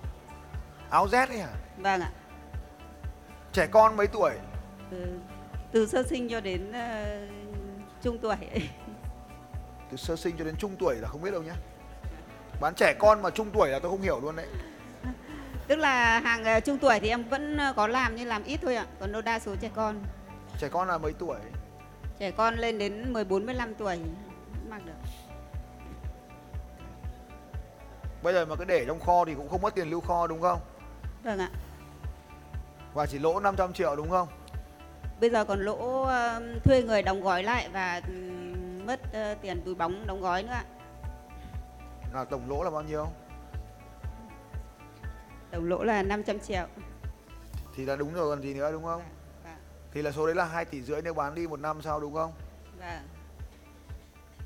Áo 0.89 1.07
Z 1.07 1.27
ấy 1.27 1.39
hả? 1.39 1.54
Vâng 1.77 2.01
ạ. 2.01 2.12
Trẻ 3.54 3.68
con 3.68 3.98
mấy 3.98 4.07
tuổi? 4.07 4.31
Từ, 4.92 5.19
từ 5.71 5.88
sơ 5.88 6.04
sinh 6.04 6.30
cho 6.30 6.39
đến 6.42 6.71
ờ, 6.71 7.19
trung 8.01 8.18
tuổi. 8.21 8.36
Từ 9.91 9.98
sơ 9.98 10.15
sinh 10.15 10.36
cho 10.38 10.46
đến 10.46 10.55
trung 10.60 10.75
tuổi 10.79 10.96
là 10.96 11.08
không 11.08 11.22
biết 11.22 11.32
đâu 11.32 11.44
nhá 11.44 11.53
Bán 12.62 12.74
trẻ 12.75 12.94
con 13.00 13.22
mà 13.22 13.29
trung 13.29 13.50
tuổi 13.53 13.70
là 13.70 13.79
tôi 13.79 13.91
không 13.91 14.01
hiểu 14.01 14.20
luôn 14.20 14.36
đấy 14.36 14.48
Tức 15.67 15.75
là 15.75 16.20
hàng 16.20 16.44
ờ, 16.44 16.60
trung 16.60 16.77
tuổi 16.77 17.00
thì 17.00 17.10
em 17.10 17.24
vẫn 17.29 17.58
ờ, 17.58 17.74
có 17.75 17.88
làm 17.88 18.15
nhưng 18.15 18.27
làm 18.27 18.44
ít 18.44 18.60
thôi 18.62 18.75
ạ. 18.75 18.86
Còn 19.00 19.12
đâu 19.12 19.22
đa 19.22 19.39
số 19.39 19.55
trẻ 19.62 19.70
con. 19.75 20.03
Trẻ 20.60 20.70
con 20.72 20.88
là 20.88 20.98
mấy 20.98 21.13
tuổi? 21.20 21.39
Trẻ 22.20 22.32
con 22.32 22.55
lên 22.55 22.77
đến 22.77 23.13
14 23.13 23.46
15 23.46 23.75
tuổi 23.75 24.00
mặc 24.70 24.82
được. 24.86 24.94
Bây 28.24 28.34
giờ 28.34 28.46
mà 28.46 28.56
cứ 28.56 28.66
để 28.66 28.86
trong 28.88 29.00
kho 29.00 29.26
thì 29.26 29.36
cũng 29.36 29.50
không 29.50 29.62
mất 29.62 29.76
tiền 29.76 29.90
lưu 29.90 30.02
kho 30.02 30.28
đúng 30.28 30.42
không? 30.42 30.60
Vâng 31.24 31.40
ạ. 31.40 31.50
Và 32.94 33.06
chỉ 33.06 33.20
lỗ 33.20 33.40
500 33.40 33.74
triệu 33.74 33.96
đúng 33.96 34.10
không? 34.10 34.28
Bây 35.22 35.30
giờ 35.30 35.46
còn 35.46 35.60
lỗ 35.60 36.02
ờ, 36.04 36.42
thuê 36.64 36.84
người 36.84 37.02
đóng 37.02 37.22
gói 37.22 37.44
lại 37.44 37.70
và 37.74 38.02
ừm, 38.08 38.86
mất 38.86 39.00
ờ, 39.14 39.36
tiền 39.42 39.62
túi 39.66 39.76
bóng 39.76 40.08
đóng 40.08 40.22
gói 40.22 40.44
nữa 40.44 40.52
ạ. 40.52 40.64
Là 42.14 42.26
tổng 42.26 42.50
lỗ 42.50 42.64
là 42.64 42.70
bao 42.70 42.82
nhiêu? 42.82 43.08
Tổng 45.52 45.70
lỗ 45.70 45.84
là 45.84 46.04
500 46.04 46.40
triệu. 46.40 46.66
Thì 47.76 47.86
là 47.86 47.96
đúng 47.96 48.14
rồi 48.14 48.36
còn 48.36 48.44
gì 48.44 48.54
nữa 48.54 48.72
đúng 48.72 48.84
không? 48.84 49.02
Vâng. 49.44 49.58
Thì 49.94 50.02
là 50.02 50.12
số 50.12 50.26
đấy 50.26 50.36
là 50.36 50.46
2 50.46 50.66
tỷ 50.66 50.82
rưỡi 50.82 51.02
nếu 51.02 51.14
bán 51.14 51.36
đi 51.36 51.48
một 51.48 51.60
năm 51.60 51.82
sau 51.82 52.00
đúng 52.00 52.14
không? 52.14 52.32
Vâng. 52.80 53.08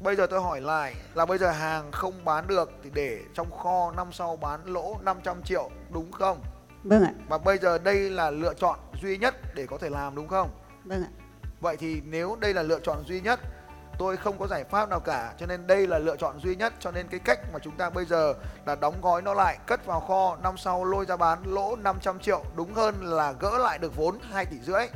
Bây 0.04 0.16
giờ 0.16 0.28
tôi 0.28 0.42
hỏi 0.42 0.62
lại 0.62 0.96
là 1.14 1.26
bây 1.26 1.38
giờ 1.38 1.52
hàng 1.52 1.92
không 1.92 2.26
bán 2.26 2.48
được 2.48 2.72
thì 2.84 2.90
để 2.94 3.22
trong 3.34 3.52
kho 3.52 3.92
năm 3.92 4.12
sau 4.12 4.36
bán 4.36 4.66
lỗ 4.66 4.98
500 5.02 5.44
triệu 5.44 5.70
đúng 5.90 6.12
không? 6.12 6.42
Vâng 6.84 7.04
ạ. 7.04 7.14
Và 7.28 7.38
bây 7.38 7.58
giờ 7.58 7.78
đây 7.78 8.10
là 8.10 8.30
lựa 8.30 8.54
chọn 8.54 8.80
duy 9.02 9.18
nhất 9.18 9.36
để 9.56 9.66
có 9.68 9.78
thể 9.78 9.90
làm 9.90 10.16
đúng 10.16 10.28
không? 10.28 10.50
Vâng 10.84 11.04
ạ. 11.04 11.10
Vậy 11.60 11.78
thì 11.78 12.02
nếu 12.06 12.38
đây 12.40 12.54
là 12.54 12.64
lựa 12.64 12.80
chọn 12.80 13.04
duy 13.06 13.22
nhất 13.22 13.40
tôi 13.98 14.18
không 14.18 14.38
có 14.40 14.48
giải 14.48 14.64
pháp 14.64 14.90
nào 14.90 15.00
cả 15.00 15.34
cho 15.38 15.46
nên 15.46 15.68
đây 15.68 15.88
là 15.88 16.00
lựa 16.00 16.16
chọn 16.16 16.40
duy 16.40 16.56
nhất 16.56 16.74
cho 16.80 16.92
nên 16.92 17.08
cái 17.08 17.20
cách 17.20 17.40
mà 17.54 17.60
chúng 17.60 17.78
ta 17.78 17.90
bây 17.90 18.06
giờ 18.06 18.34
là 18.66 18.76
đóng 18.76 19.02
gói 19.02 19.22
nó 19.22 19.34
lại 19.34 19.58
cất 19.68 19.86
vào 19.86 20.00
kho 20.00 20.38
năm 20.44 20.58
sau 20.58 20.86
lôi 20.86 21.06
ra 21.06 21.18
bán 21.18 21.44
lỗ 21.46 21.76
500 21.76 22.20
triệu 22.20 22.44
đúng 22.56 22.74
hơn 22.74 22.96
là 23.02 23.34
gỡ 23.40 23.58
lại 23.58 23.78
được 23.78 23.96
vốn 23.96 24.20
2 24.32 24.46
tỷ 24.46 24.58
rưỡi 24.60 24.88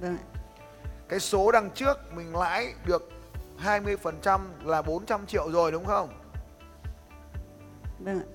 Vâng 0.00 0.18
ạ. 0.18 0.24
cái 1.08 1.20
số 1.20 1.52
đằng 1.52 1.70
trước 1.70 2.14
mình 2.14 2.36
lãi 2.36 2.74
được 2.86 3.08
20% 3.62 4.40
là 4.64 4.82
400 4.82 5.26
triệu 5.26 5.50
rồi 5.52 5.72
đúng 5.72 5.84
không 5.84 6.08
Vâng 7.98 8.20
ạ. 8.20 8.26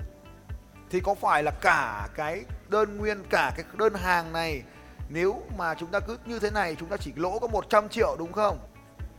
thì 0.90 1.00
có 1.00 1.14
phải 1.16 1.44
là 1.44 1.52
cả 1.52 2.08
cái 2.16 2.44
đơn 2.70 2.98
nguyên 2.98 3.24
cả 3.30 3.52
cái 3.56 3.66
đơn 3.78 3.94
hàng 3.94 4.34
này 4.34 4.64
nếu 5.10 5.42
mà 5.58 5.74
chúng 5.76 5.90
ta 5.92 6.00
cứ 6.00 6.18
như 6.26 6.40
thế 6.40 6.52
này 6.52 6.76
chúng 6.80 6.90
ta 6.90 6.98
chỉ 6.98 7.14
lỗ 7.16 7.40
có 7.40 7.48
100 7.48 7.90
triệu 7.90 8.16
đúng 8.20 8.32
không 8.34 8.58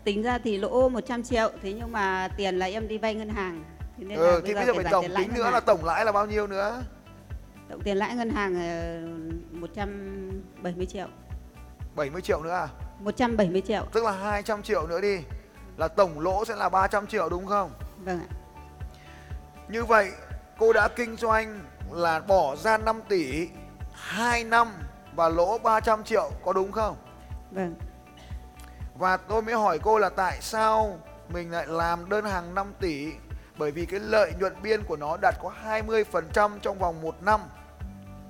Tính 0.05 0.23
ra 0.23 0.39
thì 0.45 0.59
lỗ 0.59 0.89
100 0.89 1.23
triệu 1.23 1.51
thế 1.63 1.73
nhưng 1.73 1.93
mà 1.93 2.29
tiền 2.37 2.59
là 2.59 2.67
em 2.67 2.89
đi 2.89 2.99
vay 2.99 3.15
ngân 3.15 3.29
hàng. 3.29 3.65
Thế 3.99 4.05
nên 4.05 4.19
là 4.19 4.31
ừ, 4.31 4.43
thì 4.47 4.55
bây 4.55 4.67
giờ 4.67 4.73
phải 4.75 4.85
tổng 4.91 5.05
tính 5.17 5.29
nữa 5.35 5.43
hàng. 5.43 5.53
là 5.53 5.61
tổng 5.61 5.85
lãi 5.85 6.05
là 6.05 6.13
bao 6.13 6.27
nhiêu 6.27 6.47
nữa 6.47 6.83
Tổng 7.71 7.81
tiền 7.83 7.97
lãi 7.97 8.15
ngân 8.15 8.31
hàng 8.31 8.55
ờ, 8.55 9.01
170 9.61 10.87
triệu. 10.87 11.07
70 11.97 12.23
triệu 12.23 12.43
nữa 12.43 12.51
à 12.53 12.69
170 13.01 13.61
triệu. 13.61 13.85
tức 13.93 14.05
là 14.05 14.11
200 14.13 14.63
triệu 14.63 14.87
nữa 14.87 15.01
đi 15.01 15.19
là 15.81 15.89
tổng 15.89 16.21
lỗ 16.21 16.45
sẽ 16.45 16.57
là 16.57 16.69
300 16.69 17.07
triệu 17.07 17.29
đúng 17.29 17.47
không? 17.47 17.71
Vâng 18.05 18.21
ạ. 18.21 18.29
Như 19.69 19.85
vậy 19.85 20.13
cô 20.59 20.73
đã 20.73 20.89
kinh 20.89 21.17
doanh 21.17 21.61
là 21.91 22.21
bỏ 22.21 22.57
ra 22.57 22.79
5 22.79 23.01
tỷ 23.09 23.49
2 23.93 24.45
năm 24.45 24.73
và 25.15 25.29
lỗ 25.29 25.59
300 25.59 26.05
triệu 26.05 26.31
có 26.45 26.53
đúng 26.53 26.73
không? 26.73 26.97
Vâng. 27.51 27.75
Và 28.95 29.17
tôi 29.17 29.43
mới 29.43 29.55
hỏi 29.55 29.79
cô 29.83 29.99
là 29.99 30.09
tại 30.09 30.39
sao 30.41 30.99
mình 31.29 31.51
lại 31.51 31.67
làm 31.67 32.09
đơn 32.09 32.25
hàng 32.25 32.55
5 32.55 32.73
tỷ 32.81 33.13
bởi 33.59 33.71
vì 33.71 33.87
cái 33.87 34.01
lợi 34.01 34.33
nhuận 34.39 34.63
biên 34.63 34.85
của 34.85 34.97
nó 34.97 35.17
đạt 35.23 35.35
có 35.43 35.53
20% 35.65 36.59
trong 36.63 36.79
vòng 36.79 37.03
1 37.03 37.23
năm. 37.23 37.41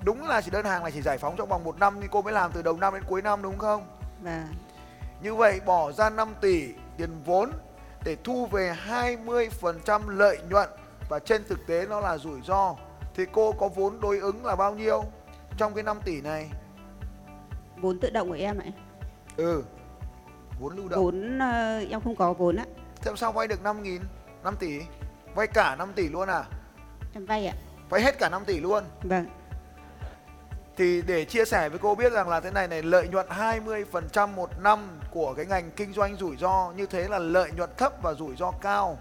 Đúng 0.03 0.27
là 0.27 0.41
chỉ 0.41 0.51
đơn 0.51 0.65
hàng 0.65 0.83
này 0.83 0.91
chỉ 0.91 1.01
giải 1.01 1.17
phóng 1.17 1.35
trong 1.37 1.49
vòng 1.49 1.63
1 1.63 1.79
năm 1.79 1.97
nhưng 1.99 2.09
cô 2.09 2.21
mới 2.21 2.33
làm 2.33 2.51
từ 2.51 2.61
đầu 2.61 2.77
năm 2.77 2.93
đến 2.93 3.03
cuối 3.07 3.21
năm 3.21 3.41
đúng 3.41 3.57
không? 3.57 3.87
Vâng. 4.21 4.47
Như 5.21 5.35
vậy 5.35 5.59
bỏ 5.65 5.91
ra 5.91 6.09
5 6.09 6.33
tỷ 6.41 6.73
tiền 6.97 7.09
vốn 7.25 7.51
để 8.03 8.17
thu 8.23 8.45
về 8.45 8.75
20% 8.87 10.09
lợi 10.09 10.37
nhuận 10.49 10.69
và 11.09 11.19
trên 11.19 11.43
thực 11.43 11.67
tế 11.67 11.85
nó 11.89 11.99
là 11.99 12.17
rủi 12.17 12.41
ro 12.41 12.75
thì 13.15 13.25
cô 13.31 13.51
có 13.51 13.67
vốn 13.67 13.99
đối 13.99 14.19
ứng 14.19 14.45
là 14.45 14.55
bao 14.55 14.75
nhiêu 14.75 15.03
trong 15.57 15.73
cái 15.73 15.83
5 15.83 15.99
tỷ 16.05 16.21
này? 16.21 16.49
Vốn 17.81 17.99
tự 17.99 18.09
động 18.09 18.29
của 18.29 18.35
em 18.35 18.59
ạ. 18.59 18.65
Ừ. 19.37 19.63
Vốn 20.59 20.75
lưu 20.75 20.89
động. 20.89 21.03
Vốn 21.03 21.39
ờ, 21.39 21.79
em 21.89 22.01
không 22.01 22.15
có 22.15 22.33
vốn 22.33 22.55
ạ. 22.55 22.65
Thế 23.01 23.11
sao 23.15 23.31
vay 23.31 23.47
được 23.47 23.63
5 23.63 23.83
nghìn 23.83 24.01
5 24.43 24.55
tỷ? 24.59 24.79
Vay 25.35 25.47
cả 25.47 25.75
5 25.75 25.93
tỷ 25.93 26.09
luôn 26.09 26.29
à? 26.29 26.43
Em 27.13 27.25
vay 27.25 27.47
ạ. 27.47 27.55
Vay 27.89 28.01
hết 28.01 28.19
cả 28.19 28.29
5 28.29 28.45
tỷ 28.45 28.59
luôn. 28.59 28.83
Vâng. 29.03 29.25
Thì 30.81 31.01
để 31.01 31.25
chia 31.25 31.45
sẻ 31.45 31.69
với 31.69 31.79
cô 31.79 31.95
biết 31.95 32.13
rằng 32.13 32.29
là 32.29 32.39
thế 32.39 32.51
này 32.51 32.67
này 32.67 32.83
lợi 32.83 33.07
nhuận 33.07 33.27
20% 33.27 34.27
một 34.27 34.49
năm 34.59 34.99
của 35.11 35.33
cái 35.33 35.45
ngành 35.45 35.71
kinh 35.71 35.93
doanh 35.93 36.15
rủi 36.17 36.37
ro 36.37 36.73
như 36.75 36.85
thế 36.85 37.07
là 37.07 37.19
lợi 37.19 37.51
nhuận 37.57 37.69
thấp 37.77 37.93
và 38.01 38.13
rủi 38.13 38.35
ro 38.35 38.51
cao. 38.51 38.97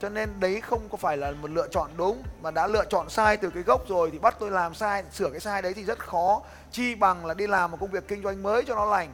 Cho 0.00 0.08
nên 0.08 0.30
đấy 0.40 0.60
không 0.60 0.88
có 0.88 0.96
phải 0.96 1.16
là 1.16 1.30
một 1.30 1.50
lựa 1.50 1.68
chọn 1.68 1.90
đúng 1.96 2.22
mà 2.42 2.50
đã 2.50 2.66
lựa 2.66 2.84
chọn 2.84 3.08
sai 3.08 3.36
từ 3.36 3.50
cái 3.50 3.62
gốc 3.62 3.88
rồi 3.88 4.10
thì 4.10 4.18
bắt 4.18 4.36
tôi 4.40 4.50
làm 4.50 4.74
sai, 4.74 5.04
sửa 5.12 5.30
cái 5.30 5.40
sai 5.40 5.62
đấy 5.62 5.74
thì 5.74 5.84
rất 5.84 5.98
khó. 5.98 6.42
Chi 6.70 6.94
bằng 6.94 7.26
là 7.26 7.34
đi 7.34 7.46
làm 7.46 7.70
một 7.70 7.76
công 7.80 7.90
việc 7.90 8.08
kinh 8.08 8.22
doanh 8.22 8.42
mới 8.42 8.64
cho 8.64 8.74
nó 8.74 8.84
lành. 8.84 9.12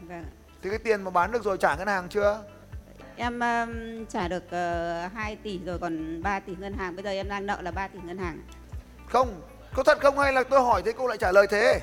Vâng. 0.00 0.24
Thì 0.62 0.70
cái 0.70 0.78
tiền 0.78 1.02
mà 1.02 1.10
bán 1.10 1.32
được 1.32 1.44
rồi 1.44 1.58
trả 1.58 1.76
ngân 1.76 1.88
hàng 1.88 2.08
chưa? 2.08 2.42
Em 3.16 3.40
um, 3.40 4.04
trả 4.06 4.28
được 4.28 4.44
uh, 4.44 5.12
2 5.12 5.36
tỷ 5.42 5.60
rồi 5.64 5.78
còn 5.78 6.22
3 6.22 6.40
tỷ 6.40 6.56
ngân 6.58 6.74
hàng. 6.74 6.96
Bây 6.96 7.04
giờ 7.04 7.10
em 7.10 7.28
đang 7.28 7.46
nợ 7.46 7.62
là 7.62 7.70
3 7.70 7.88
tỷ 7.88 7.98
ngân 8.04 8.18
hàng. 8.18 8.42
Không, 9.08 9.40
có 9.74 9.82
thật 9.82 9.98
không 10.00 10.18
hay 10.18 10.32
là 10.32 10.42
tôi 10.42 10.60
hỏi 10.60 10.82
thế 10.82 10.92
cô 10.98 11.06
lại 11.06 11.18
trả 11.18 11.32
lời 11.32 11.46
thế? 11.46 11.80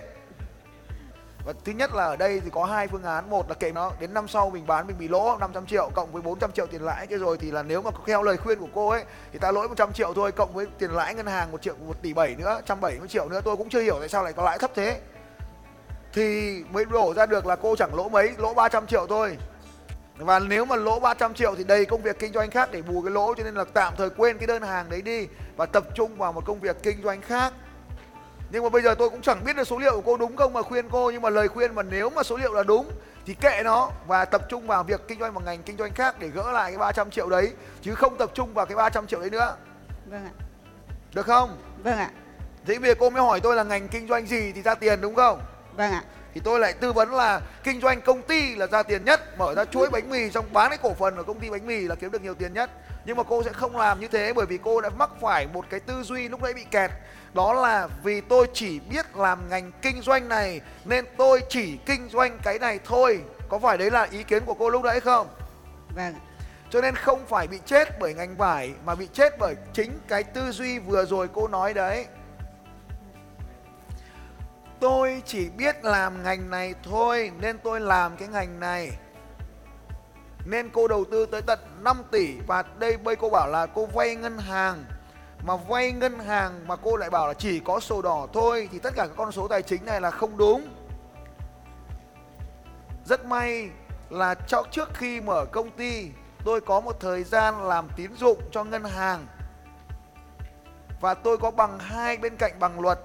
Và 1.45 1.53
thứ 1.65 1.71
nhất 1.71 1.93
là 1.93 2.05
ở 2.05 2.15
đây 2.15 2.39
thì 2.39 2.49
có 2.53 2.65
hai 2.65 2.87
phương 2.87 3.03
án. 3.03 3.29
Một 3.29 3.49
là 3.49 3.55
kệ 3.55 3.71
nó, 3.71 3.91
đến 3.99 4.13
năm 4.13 4.27
sau 4.27 4.49
mình 4.49 4.67
bán, 4.67 4.87
mình 4.87 4.97
bị 4.99 5.07
lỗ 5.07 5.37
500 5.39 5.65
triệu 5.65 5.89
cộng 5.95 6.11
với 6.11 6.21
400 6.21 6.51
triệu 6.51 6.67
tiền 6.67 6.81
lãi. 6.81 7.07
Cái 7.07 7.19
rồi 7.19 7.37
thì 7.37 7.51
là 7.51 7.63
nếu 7.63 7.81
mà 7.81 7.91
theo 8.05 8.23
lời 8.23 8.37
khuyên 8.37 8.59
của 8.59 8.67
cô 8.73 8.89
ấy, 8.89 9.03
thì 9.33 9.39
ta 9.39 9.51
lỗi 9.51 9.67
100 9.67 9.93
triệu 9.93 10.13
thôi, 10.13 10.31
cộng 10.31 10.53
với 10.53 10.67
tiền 10.79 10.91
lãi 10.91 11.15
ngân 11.15 11.25
hàng 11.25 11.51
1 11.51 11.61
triệu 11.61 11.75
1 11.87 12.01
tỷ 12.01 12.13
7 12.13 12.35
nữa 12.35 12.53
170 12.55 13.07
triệu 13.07 13.29
nữa. 13.29 13.41
Tôi 13.45 13.57
cũng 13.57 13.69
chưa 13.69 13.81
hiểu 13.81 13.95
tại 13.99 14.09
sao 14.09 14.23
lại 14.23 14.33
có 14.33 14.43
lãi 14.43 14.59
thấp 14.59 14.71
thế. 14.75 14.99
Thì 16.13 16.63
mới 16.71 16.85
đổ 16.85 17.13
ra 17.13 17.25
được 17.25 17.45
là 17.45 17.55
cô 17.55 17.75
chẳng 17.75 17.95
lỗ 17.95 18.09
mấy, 18.09 18.31
lỗ 18.37 18.53
300 18.53 18.87
triệu 18.87 19.05
thôi. 19.09 19.37
Và 20.17 20.39
nếu 20.39 20.65
mà 20.65 20.75
lỗ 20.75 20.99
300 20.99 21.33
triệu 21.33 21.55
thì 21.55 21.63
đầy 21.63 21.85
công 21.85 22.01
việc 22.01 22.19
kinh 22.19 22.33
doanh 22.33 22.51
khác 22.51 22.69
để 22.71 22.81
bù 22.81 23.01
cái 23.01 23.11
lỗ. 23.11 23.33
Cho 23.33 23.43
nên 23.43 23.55
là 23.55 23.63
tạm 23.73 23.93
thời 23.97 24.09
quên 24.09 24.37
cái 24.37 24.47
đơn 24.47 24.61
hàng 24.61 24.89
đấy 24.89 25.01
đi 25.01 25.27
và 25.55 25.65
tập 25.65 25.83
trung 25.95 26.17
vào 26.17 26.33
một 26.33 26.45
công 26.45 26.59
việc 26.59 26.77
kinh 26.83 27.03
doanh 27.03 27.21
khác 27.21 27.53
nhưng 28.49 28.63
mà 28.63 28.69
bây 28.69 28.81
giờ 28.81 28.95
tôi 28.95 29.09
cũng 29.09 29.21
chẳng 29.21 29.43
biết 29.45 29.55
được 29.55 29.63
số 29.67 29.77
liệu 29.79 29.91
của 29.91 30.01
cô 30.05 30.17
đúng 30.17 30.35
không 30.37 30.53
mà 30.53 30.61
khuyên 30.61 30.89
cô 30.91 31.11
nhưng 31.11 31.21
mà 31.21 31.29
lời 31.29 31.47
khuyên 31.47 31.75
mà 31.75 31.83
nếu 31.83 32.09
mà 32.09 32.23
số 32.23 32.37
liệu 32.37 32.53
là 32.53 32.63
đúng 32.63 32.91
thì 33.25 33.33
kệ 33.33 33.61
nó 33.63 33.89
và 34.07 34.25
tập 34.25 34.41
trung 34.49 34.67
vào 34.67 34.83
việc 34.83 35.01
kinh 35.07 35.19
doanh 35.19 35.33
một 35.33 35.41
ngành 35.45 35.63
kinh 35.63 35.77
doanh 35.77 35.93
khác 35.93 36.15
để 36.19 36.27
gỡ 36.27 36.51
lại 36.51 36.71
cái 36.71 36.77
300 36.77 37.11
triệu 37.11 37.29
đấy 37.29 37.51
chứ 37.81 37.95
không 37.95 38.17
tập 38.17 38.31
trung 38.33 38.53
vào 38.53 38.65
cái 38.65 38.75
300 38.75 39.07
triệu 39.07 39.19
đấy 39.19 39.29
nữa 39.29 39.55
Vâng 40.05 40.25
ạ. 40.25 40.31
được 41.13 41.25
không 41.25 41.57
Vâng 41.83 41.97
ạ. 41.97 42.09
thế 42.65 42.79
bây 42.79 42.89
giờ 42.89 42.95
cô 42.99 43.09
mới 43.09 43.21
hỏi 43.23 43.39
tôi 43.39 43.55
là 43.55 43.63
ngành 43.63 43.87
kinh 43.87 44.07
doanh 44.07 44.25
gì 44.27 44.51
thì 44.51 44.61
ra 44.61 44.75
tiền 44.75 45.01
đúng 45.01 45.15
không 45.15 45.39
Vâng 45.77 45.91
ạ. 45.91 46.03
thì 46.33 46.41
tôi 46.43 46.59
lại 46.59 46.73
tư 46.73 46.93
vấn 46.93 47.13
là 47.13 47.41
kinh 47.63 47.81
doanh 47.81 48.01
công 48.01 48.21
ty 48.21 48.55
là 48.55 48.67
ra 48.67 48.83
tiền 48.83 49.05
nhất 49.05 49.37
mở 49.37 49.53
ra 49.55 49.65
chuỗi 49.65 49.89
bánh 49.89 50.09
mì 50.09 50.31
xong 50.31 50.45
bán 50.53 50.69
cái 50.69 50.77
cổ 50.83 50.93
phần 50.93 51.17
ở 51.17 51.23
công 51.23 51.39
ty 51.39 51.49
bánh 51.49 51.67
mì 51.67 51.79
là 51.79 51.95
kiếm 51.95 52.11
được 52.11 52.21
nhiều 52.21 52.33
tiền 52.33 52.53
nhất 52.53 52.69
nhưng 53.05 53.17
mà 53.17 53.23
cô 53.23 53.43
sẽ 53.43 53.51
không 53.53 53.77
làm 53.77 53.99
như 53.99 54.07
thế 54.07 54.33
bởi 54.33 54.45
vì 54.45 54.57
cô 54.63 54.81
đã 54.81 54.89
mắc 54.97 55.09
phải 55.21 55.47
một 55.53 55.65
cái 55.69 55.79
tư 55.79 56.03
duy 56.03 56.29
lúc 56.29 56.43
nãy 56.43 56.53
bị 56.53 56.63
kẹt 56.71 56.91
đó 57.35 57.53
là 57.53 57.87
vì 58.03 58.21
tôi 58.21 58.47
chỉ 58.53 58.79
biết 58.79 59.15
làm 59.15 59.49
ngành 59.49 59.71
kinh 59.81 60.01
doanh 60.01 60.29
này 60.29 60.61
nên 60.85 61.05
tôi 61.17 61.41
chỉ 61.49 61.77
kinh 61.85 62.09
doanh 62.09 62.39
cái 62.43 62.59
này 62.59 62.79
thôi. 62.85 63.21
Có 63.49 63.59
phải 63.59 63.77
đấy 63.77 63.91
là 63.91 64.07
ý 64.11 64.23
kiến 64.23 64.45
của 64.45 64.53
cô 64.53 64.69
lúc 64.69 64.83
nãy 64.83 64.99
không? 64.99 65.27
Vâng. 65.95 66.13
Cho 66.69 66.81
nên 66.81 66.95
không 66.95 67.25
phải 67.27 67.47
bị 67.47 67.59
chết 67.65 67.99
bởi 67.99 68.13
ngành 68.13 68.35
vải 68.37 68.73
mà 68.85 68.95
bị 68.95 69.07
chết 69.13 69.33
bởi 69.39 69.55
chính 69.73 69.99
cái 70.07 70.23
tư 70.23 70.51
duy 70.51 70.79
vừa 70.79 71.05
rồi 71.05 71.27
cô 71.33 71.47
nói 71.47 71.73
đấy. 71.73 72.05
Tôi 74.79 75.21
chỉ 75.25 75.49
biết 75.49 75.85
làm 75.85 76.23
ngành 76.23 76.49
này 76.49 76.73
thôi 76.83 77.31
nên 77.41 77.57
tôi 77.57 77.81
làm 77.81 78.17
cái 78.17 78.27
ngành 78.27 78.59
này. 78.59 78.91
Nên 80.45 80.69
cô 80.69 80.87
đầu 80.87 81.05
tư 81.11 81.25
tới 81.25 81.41
tận 81.41 81.59
5 81.81 82.03
tỷ 82.11 82.35
và 82.47 82.63
đây 82.79 82.97
bây 82.97 83.15
cô 83.15 83.29
bảo 83.29 83.49
là 83.49 83.65
cô 83.65 83.85
vay 83.85 84.15
ngân 84.15 84.37
hàng 84.37 84.85
mà 85.45 85.55
vay 85.55 85.91
ngân 85.91 86.19
hàng 86.19 86.67
mà 86.67 86.75
cô 86.75 86.95
lại 86.95 87.09
bảo 87.09 87.27
là 87.27 87.33
chỉ 87.33 87.59
có 87.59 87.79
sổ 87.79 88.01
đỏ 88.01 88.27
thôi, 88.33 88.69
thì 88.71 88.79
tất 88.79 88.93
cả 88.95 89.07
các 89.07 89.13
con 89.17 89.31
số 89.31 89.47
tài 89.47 89.61
chính 89.61 89.85
này 89.85 90.01
là 90.01 90.11
không 90.11 90.37
đúng. 90.37 90.67
Rất 93.05 93.25
may 93.25 93.69
là 94.09 94.35
cho, 94.47 94.63
trước 94.71 94.89
khi 94.93 95.21
mở 95.21 95.45
công 95.45 95.71
ty, 95.71 96.09
tôi 96.45 96.61
có 96.61 96.79
một 96.79 96.99
thời 96.99 97.23
gian 97.23 97.67
làm 97.67 97.87
tín 97.95 98.15
dụng 98.15 98.41
cho 98.51 98.63
ngân 98.63 98.83
hàng. 98.83 99.27
Và 101.01 101.13
tôi 101.13 101.37
có 101.37 101.51
bằng 101.51 101.79
hai 101.79 102.17
bên 102.17 102.35
cạnh 102.37 102.59
bằng 102.59 102.79
luật 102.79 102.99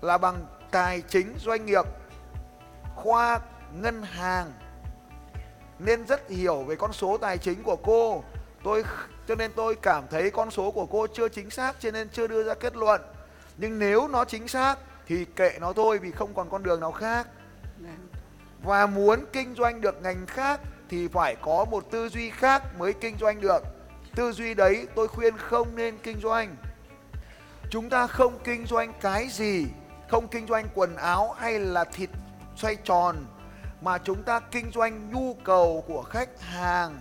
là 0.00 0.18
bằng 0.18 0.46
tài 0.70 1.02
chính 1.08 1.34
doanh 1.38 1.66
nghiệp, 1.66 1.84
khoa 2.94 3.40
ngân 3.74 4.02
hàng. 4.02 4.52
Nên 5.78 6.06
rất 6.06 6.28
hiểu 6.28 6.62
về 6.62 6.76
con 6.76 6.92
số 6.92 7.18
tài 7.18 7.38
chính 7.38 7.62
của 7.62 7.76
cô 7.76 8.22
tôi 8.62 8.84
cho 9.28 9.34
nên 9.34 9.52
tôi 9.56 9.76
cảm 9.82 10.04
thấy 10.10 10.30
con 10.30 10.50
số 10.50 10.70
của 10.70 10.86
cô 10.86 11.06
chưa 11.06 11.28
chính 11.28 11.50
xác 11.50 11.76
cho 11.80 11.90
nên 11.90 12.08
chưa 12.08 12.26
đưa 12.26 12.42
ra 12.42 12.54
kết 12.54 12.76
luận. 12.76 13.00
Nhưng 13.56 13.78
nếu 13.78 14.08
nó 14.08 14.24
chính 14.24 14.48
xác 14.48 14.78
thì 15.06 15.24
kệ 15.24 15.58
nó 15.60 15.72
thôi 15.72 15.98
vì 15.98 16.10
không 16.10 16.34
còn 16.34 16.50
con 16.50 16.62
đường 16.62 16.80
nào 16.80 16.92
khác. 16.92 17.26
Vâng. 17.78 18.08
và 18.62 18.86
muốn 18.86 19.24
kinh 19.32 19.54
doanh 19.54 19.80
được 19.80 20.02
ngành 20.02 20.26
khác 20.26 20.60
thì 20.88 21.08
phải 21.08 21.36
có 21.40 21.64
một 21.70 21.90
tư 21.90 22.08
duy 22.08 22.30
khác 22.30 22.62
mới 22.78 22.92
kinh 22.92 23.16
doanh 23.18 23.40
được. 23.40 23.62
Tư 24.14 24.32
duy 24.32 24.54
đấy 24.54 24.86
tôi 24.94 25.08
khuyên 25.08 25.36
không 25.36 25.76
nên 25.76 25.98
kinh 25.98 26.20
doanh. 26.20 26.56
Chúng 27.70 27.90
ta 27.90 28.06
không 28.06 28.38
kinh 28.44 28.66
doanh 28.66 28.92
cái 29.00 29.28
gì 29.28 29.66
không 30.08 30.28
kinh 30.28 30.46
doanh 30.46 30.68
quần 30.74 30.96
áo 30.96 31.32
hay 31.38 31.58
là 31.58 31.84
thịt 31.84 32.10
xoay 32.56 32.76
tròn 32.76 33.26
mà 33.80 33.98
chúng 33.98 34.22
ta 34.22 34.40
kinh 34.40 34.70
doanh 34.74 35.10
nhu 35.10 35.36
cầu 35.44 35.84
của 35.86 36.02
khách 36.02 36.40
hàng 36.40 36.98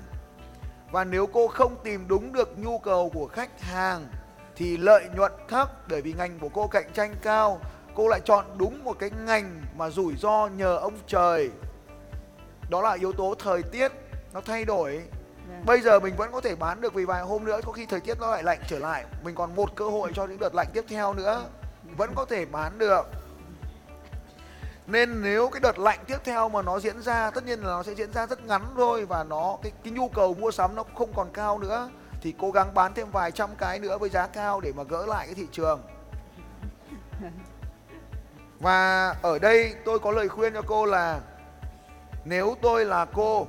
và 0.92 1.04
nếu 1.04 1.28
cô 1.34 1.48
không 1.48 1.76
tìm 1.84 2.08
đúng 2.08 2.34
được 2.34 2.60
nhu 2.60 2.80
cầu 2.80 3.12
của 3.14 3.28
khách 3.28 3.62
hàng 3.62 4.08
thì 4.56 4.78
lợi 4.78 5.04
nhuận 5.16 5.32
thấp 5.48 5.90
bởi 5.90 6.02
vì 6.02 6.14
ngành 6.14 6.40
của 6.40 6.50
cô 6.50 6.68
cạnh 6.68 6.90
tranh 6.94 7.16
cao 7.22 7.60
cô 7.96 8.08
lại 8.08 8.20
chọn 8.26 8.46
đúng 8.58 8.84
một 8.84 9.00
cái 9.00 9.10
ngành 9.26 9.62
mà 9.78 9.90
rủi 9.90 10.16
ro 10.16 10.48
nhờ 10.48 10.78
ông 10.78 10.94
trời. 11.08 11.50
Đó 12.70 12.82
là 12.82 12.94
yếu 12.94 13.12
tố 13.12 13.36
thời 13.40 13.64
tiết 13.64 13.92
nó 14.34 14.42
thay 14.42 14.66
đổi. 14.66 15.02
Vâng. 15.48 15.66
bây 15.66 15.82
giờ 15.82 16.00
mình 16.00 16.16
vẫn 16.16 16.32
có 16.32 16.42
thể 16.42 16.56
bán 16.56 16.82
được 16.82 16.94
vì 16.94 17.06
vài 17.06 17.22
hôm 17.22 17.46
nữa 17.46 17.60
có 17.66 17.72
khi 17.72 17.86
thời 17.86 18.00
tiết 18.00 18.20
nó 18.20 18.32
lại 18.32 18.44
lạnh 18.44 18.60
trở 18.68 18.80
lại. 18.80 19.06
Mình 19.24 19.36
còn 19.36 19.56
một 19.56 19.76
cơ 19.76 19.90
hội 19.90 20.12
cho 20.16 20.26
những 20.26 20.40
đợt 20.40 20.56
lạnh 20.56 20.68
tiếp 20.74 20.84
theo 20.88 21.14
nữa. 21.14 21.44
Vẫn 21.98 22.12
có 22.16 22.26
thể 22.26 22.46
bán 22.46 22.78
được 22.78 23.02
nên 24.92 25.22
nếu 25.22 25.50
cái 25.50 25.60
đợt 25.60 25.80
lạnh 25.80 26.00
tiếp 26.08 26.18
theo 26.24 26.50
mà 26.50 26.62
nó 26.62 26.80
diễn 26.80 27.02
ra 27.02 27.32
tất 27.32 27.46
nhiên 27.46 27.60
là 27.60 27.68
nó 27.68 27.84
sẽ 27.84 27.94
diễn 27.96 28.14
ra 28.14 28.28
rất 28.28 28.44
ngắn 28.44 28.66
thôi 28.76 29.06
và 29.06 29.24
nó 29.24 29.58
cái, 29.64 29.72
cái 29.84 29.94
nhu 29.94 30.10
cầu 30.10 30.34
mua 30.34 30.52
sắm 30.52 30.76
nó 30.76 30.84
không 30.96 31.14
còn 31.16 31.30
cao 31.34 31.60
nữa 31.60 31.90
thì 32.22 32.34
cố 32.38 32.52
gắng 32.52 32.74
bán 32.74 32.94
thêm 32.94 33.12
vài 33.12 33.32
trăm 33.32 33.50
cái 33.58 33.80
nữa 33.80 33.98
với 33.98 34.10
giá 34.10 34.28
cao 34.28 34.62
để 34.62 34.74
mà 34.76 34.84
gỡ 34.84 35.06
lại 35.06 35.26
cái 35.26 35.36
thị 35.36 35.48
trường 35.52 35.82
và 38.60 39.10
ở 39.22 39.40
đây 39.40 39.76
tôi 39.86 40.00
có 40.00 40.12
lời 40.12 40.30
khuyên 40.30 40.54
cho 40.54 40.62
cô 40.62 40.86
là 40.86 41.20
nếu 42.26 42.56
tôi 42.62 42.86
là 42.86 43.06
cô 43.06 43.48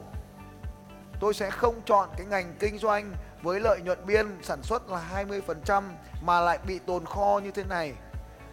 tôi 1.20 1.34
sẽ 1.34 1.50
không 1.50 1.74
chọn 1.86 2.08
cái 2.16 2.26
ngành 2.26 2.54
kinh 2.58 2.78
doanh 2.78 3.12
với 3.42 3.60
lợi 3.60 3.80
nhuận 3.80 4.06
biên 4.06 4.38
sản 4.42 4.62
xuất 4.62 4.90
là 4.90 5.24
20% 5.66 5.82
mà 6.22 6.40
lại 6.40 6.58
bị 6.66 6.78
tồn 6.78 7.04
kho 7.04 7.40
như 7.44 7.50
thế 7.50 7.64
này. 7.64 7.94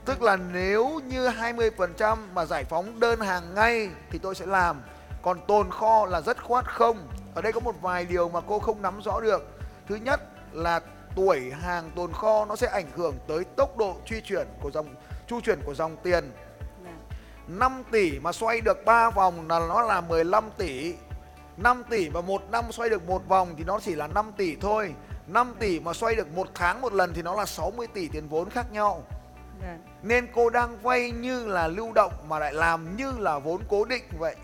Tức 0.07 0.21
là 0.21 0.35
nếu 0.35 0.99
như 1.07 1.27
20% 1.27 2.17
mà 2.33 2.45
giải 2.45 2.63
phóng 2.63 2.99
đơn 2.99 3.19
hàng 3.19 3.55
ngay 3.55 3.89
thì 4.09 4.19
tôi 4.19 4.35
sẽ 4.35 4.45
làm. 4.45 4.81
Còn 5.21 5.39
tồn 5.47 5.69
kho 5.69 6.05
là 6.05 6.21
rất 6.21 6.43
khoát 6.43 6.65
không. 6.65 7.07
Ở 7.35 7.41
đây 7.41 7.53
có 7.53 7.59
một 7.59 7.75
vài 7.81 8.05
điều 8.05 8.29
mà 8.29 8.41
cô 8.47 8.59
không 8.59 8.81
nắm 8.81 9.01
rõ 9.01 9.19
được. 9.19 9.59
Thứ 9.87 9.95
nhất 9.95 10.21
là 10.51 10.79
tuổi 11.15 11.51
hàng 11.51 11.91
tồn 11.95 12.13
kho 12.13 12.45
nó 12.45 12.55
sẽ 12.55 12.67
ảnh 12.67 12.91
hưởng 12.95 13.15
tới 13.27 13.43
tốc 13.43 13.77
độ 13.77 13.95
truy 14.05 14.21
chuyển 14.21 14.47
của 14.61 14.71
dòng 14.71 14.95
chu 15.27 15.41
chuyển 15.41 15.59
của 15.65 15.73
dòng 15.73 15.95
tiền. 16.03 16.31
Vâng. 16.83 16.99
5 17.47 17.83
tỷ 17.91 18.19
mà 18.19 18.31
xoay 18.31 18.61
được 18.61 18.85
3 18.85 19.09
vòng 19.09 19.47
là 19.49 19.59
nó 19.59 19.81
là 19.81 20.01
15 20.01 20.49
tỷ 20.57 20.93
5 21.57 21.83
tỷ 21.89 22.09
mà 22.09 22.21
một 22.21 22.41
năm 22.51 22.65
xoay 22.71 22.89
được 22.89 23.07
một 23.07 23.27
vòng 23.27 23.53
thì 23.57 23.63
nó 23.63 23.79
chỉ 23.79 23.95
là 23.95 24.07
5 24.07 24.31
tỷ 24.37 24.55
thôi 24.55 24.93
5 25.27 25.53
tỷ 25.59 25.79
mà 25.79 25.93
xoay 25.93 26.15
được 26.15 26.27
một 26.35 26.47
tháng 26.55 26.81
một 26.81 26.93
lần 26.93 27.13
thì 27.13 27.21
nó 27.21 27.35
là 27.35 27.45
60 27.45 27.87
tỷ 27.87 28.07
tiền 28.07 28.27
vốn 28.29 28.49
khác 28.49 28.71
nhau. 28.71 29.03
Nên 30.03 30.27
cô 30.35 30.49
đang 30.49 30.77
vay 30.81 31.11
như 31.11 31.47
là 31.47 31.67
lưu 31.67 31.93
động 31.93 32.13
mà 32.27 32.39
lại 32.39 32.53
làm 32.53 32.97
như 32.97 33.11
là 33.19 33.39
vốn 33.39 33.61
cố 33.67 33.85
định 33.85 34.03
vậy. 34.19 34.35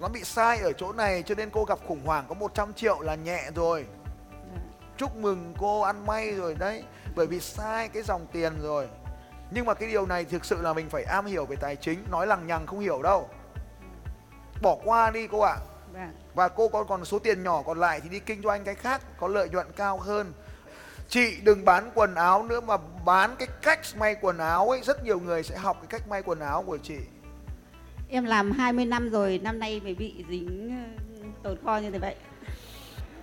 Nó 0.00 0.08
bị 0.08 0.24
sai 0.24 0.58
ở 0.58 0.72
chỗ 0.72 0.92
này 0.92 1.22
cho 1.22 1.34
nên 1.34 1.50
cô 1.50 1.64
gặp 1.64 1.78
khủng 1.88 2.06
hoảng 2.06 2.24
có 2.28 2.34
100 2.34 2.72
triệu 2.72 3.00
là 3.00 3.14
nhẹ 3.14 3.50
rồi. 3.54 3.86
Chúc 4.96 5.16
mừng 5.16 5.54
cô 5.58 5.80
ăn 5.80 6.06
may 6.06 6.34
rồi 6.34 6.54
đấy. 6.54 6.84
Bởi 7.16 7.26
vì 7.26 7.40
sai 7.40 7.88
cái 7.88 8.02
dòng 8.02 8.26
tiền 8.32 8.52
rồi. 8.62 8.88
Nhưng 9.50 9.66
mà 9.66 9.74
cái 9.74 9.88
điều 9.88 10.06
này 10.06 10.24
thực 10.24 10.44
sự 10.44 10.62
là 10.62 10.72
mình 10.72 10.90
phải 10.90 11.04
am 11.04 11.26
hiểu 11.26 11.46
về 11.46 11.56
tài 11.56 11.76
chính. 11.76 12.04
Nói 12.10 12.26
lằng 12.26 12.46
nhằng 12.46 12.66
không 12.66 12.80
hiểu 12.80 13.02
đâu. 13.02 13.28
Bỏ 14.62 14.76
qua 14.84 15.10
đi 15.10 15.26
cô 15.26 15.40
ạ. 15.40 15.56
Vâng. 15.92 16.12
và 16.34 16.48
cô 16.48 16.68
còn 16.68 16.86
còn 16.88 17.04
số 17.04 17.18
tiền 17.18 17.42
nhỏ 17.42 17.62
còn 17.62 17.80
lại 17.80 18.00
thì 18.00 18.08
đi 18.08 18.18
kinh 18.18 18.42
doanh 18.42 18.64
cái 18.64 18.74
khác 18.74 19.02
có 19.20 19.28
lợi 19.28 19.48
nhuận 19.48 19.66
cao 19.76 19.98
hơn 19.98 20.32
chị 21.12 21.36
đừng 21.42 21.64
bán 21.64 21.90
quần 21.94 22.14
áo 22.14 22.42
nữa 22.42 22.60
mà 22.60 22.76
bán 23.04 23.36
cái 23.38 23.48
cách 23.62 23.80
may 23.98 24.16
quần 24.20 24.38
áo 24.38 24.70
ấy 24.70 24.80
rất 24.82 25.04
nhiều 25.04 25.20
người 25.20 25.42
sẽ 25.42 25.56
học 25.56 25.76
cái 25.80 25.86
cách 25.88 26.08
may 26.08 26.22
quần 26.22 26.40
áo 26.40 26.62
của 26.66 26.78
chị 26.82 26.96
Em 28.08 28.24
làm 28.24 28.50
20 28.52 28.84
năm 28.84 29.10
rồi, 29.10 29.40
năm 29.42 29.58
nay 29.58 29.80
mới 29.84 29.94
bị 29.94 30.24
dính 30.30 30.72
ờ, 31.22 31.28
tồn 31.42 31.56
kho 31.64 31.76
như 31.78 31.90
thế 31.90 31.98
vậy. 31.98 32.14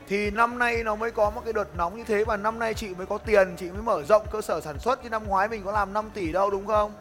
thì 0.07 0.31
năm 0.31 0.59
nay 0.59 0.83
nó 0.83 0.95
mới 0.95 1.11
có 1.11 1.29
một 1.29 1.41
cái 1.43 1.53
đợt 1.53 1.77
nóng 1.77 1.97
như 1.97 2.03
thế 2.03 2.23
và 2.23 2.37
năm 2.37 2.59
nay 2.59 2.73
chị 2.73 2.95
mới 2.95 3.05
có 3.05 3.17
tiền 3.17 3.55
chị 3.57 3.69
mới 3.71 3.81
mở 3.81 4.03
rộng 4.03 4.25
cơ 4.31 4.41
sở 4.41 4.61
sản 4.61 4.79
xuất 4.79 5.03
chứ 5.03 5.09
năm 5.09 5.23
ngoái 5.27 5.47
mình 5.47 5.61
có 5.65 5.71
làm 5.71 5.93
5 5.93 6.09
tỷ 6.13 6.31
đâu 6.31 6.49
đúng 6.49 6.67
không 6.67 6.93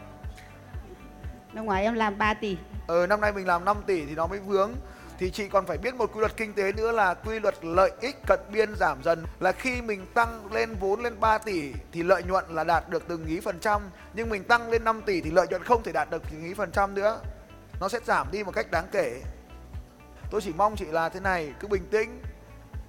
Năm 1.53 1.65
ngoái 1.65 1.83
em 1.85 1.95
làm 1.95 2.19
3 2.19 2.35
tỷ. 2.35 2.57
ờ 2.87 3.07
năm 3.07 3.21
nay 3.21 3.33
mình 3.33 3.47
làm 3.47 3.65
5 3.65 3.77
tỷ 3.87 4.07
thì 4.07 4.15
nó 4.15 4.27
mới 4.27 4.39
vướng 4.39 4.71
thì 5.19 5.31
chị 5.31 5.49
còn 5.49 5.67
phải 5.67 5.79
biết 5.79 5.95
một 5.95 6.11
quy 6.15 6.21
luật 6.21 6.37
kinh 6.37 6.55
tế 6.55 6.73
nữa 6.73 6.93
là 6.93 7.15
quy 7.15 7.41
luật 7.41 7.65
lợi 7.65 7.91
ích 8.01 8.17
cận 8.27 8.41
biên 8.53 8.75
giảm 8.75 9.03
dần. 9.03 9.25
Là 9.41 9.53
khi 9.53 9.83
mình 9.83 10.07
tăng 10.15 10.53
lên 10.53 10.75
vốn 10.81 11.01
lên 11.01 11.21
3 11.21 11.39
tỷ 11.39 11.73
thì 11.93 12.03
lợi 12.03 12.23
nhuận 12.23 12.45
là 12.49 12.65
đạt 12.65 12.89
được 12.89 13.03
từng 13.09 13.27
ý 13.27 13.41
phần 13.41 13.59
trăm. 13.61 13.83
Nhưng 14.15 14.29
mình 14.29 14.45
tăng 14.45 14.71
lên 14.71 14.85
5 14.85 15.03
tỷ 15.03 15.21
thì 15.21 15.31
lợi 15.31 15.47
nhuận 15.51 15.65
không 15.65 15.83
thể 15.83 15.93
đạt 15.93 16.11
được 16.11 16.23
từng 16.31 16.45
ý 16.45 16.55
phần 16.55 16.71
trăm 16.71 16.95
nữa. 16.95 17.21
Nó 17.81 17.89
sẽ 17.89 17.99
giảm 18.05 18.27
đi 18.33 18.45
một 18.45 18.55
cách 18.55 18.71
đáng 18.71 18.87
kể. 18.93 19.21
Tôi 20.31 20.41
chỉ 20.41 20.53
mong 20.57 20.77
chị 20.77 20.85
là 20.85 21.09
thế 21.09 21.21
này, 21.21 21.53
cứ 21.61 21.69
bình 21.69 21.87
tĩnh. 21.91 22.23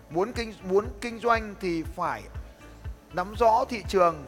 Muốn 0.10 0.34
kinh 0.34 0.54
muốn 0.64 0.86
kinh 1.02 1.20
doanh 1.20 1.56
thì 1.62 1.84
phải 1.96 2.22
nắm 3.14 3.34
rõ 3.40 3.66
thị 3.70 3.84
trường. 3.88 4.26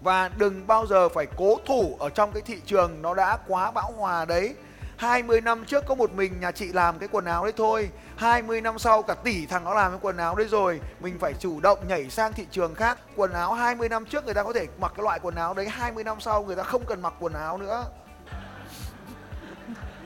Và 0.00 0.30
đừng 0.38 0.66
bao 0.66 0.86
giờ 0.86 1.08
phải 1.08 1.26
cố 1.36 1.56
thủ 1.66 1.96
ở 2.00 2.08
trong 2.08 2.32
cái 2.32 2.42
thị 2.42 2.60
trường 2.66 3.02
nó 3.02 3.14
đã 3.14 3.38
quá 3.48 3.70
bão 3.70 3.92
hòa 3.92 4.24
đấy. 4.24 4.54
20 4.96 5.40
năm 5.40 5.64
trước 5.64 5.84
có 5.86 5.94
một 5.94 6.12
mình 6.12 6.40
nhà 6.40 6.52
chị 6.52 6.72
làm 6.72 6.98
cái 6.98 7.08
quần 7.12 7.24
áo 7.24 7.44
đấy 7.44 7.52
thôi. 7.56 7.88
20 8.16 8.60
năm 8.60 8.78
sau 8.78 9.02
cả 9.02 9.14
tỷ 9.14 9.46
thằng 9.46 9.64
nó 9.64 9.74
làm 9.74 9.90
cái 9.90 9.98
quần 10.02 10.16
áo 10.16 10.34
đấy 10.34 10.46
rồi. 10.50 10.80
Mình 11.00 11.18
phải 11.18 11.34
chủ 11.40 11.60
động 11.60 11.78
nhảy 11.88 12.10
sang 12.10 12.32
thị 12.32 12.46
trường 12.50 12.74
khác. 12.74 12.98
Quần 13.16 13.32
áo 13.32 13.54
20 13.54 13.88
năm 13.88 14.06
trước 14.06 14.24
người 14.24 14.34
ta 14.34 14.42
có 14.42 14.52
thể 14.52 14.66
mặc 14.80 14.92
cái 14.96 15.04
loại 15.04 15.18
quần 15.22 15.34
áo 15.34 15.54
đấy. 15.54 15.68
20 15.68 16.04
năm 16.04 16.20
sau 16.20 16.42
người 16.42 16.56
ta 16.56 16.62
không 16.62 16.84
cần 16.86 17.02
mặc 17.02 17.12
quần 17.20 17.32
áo 17.32 17.58
nữa. 17.58 17.84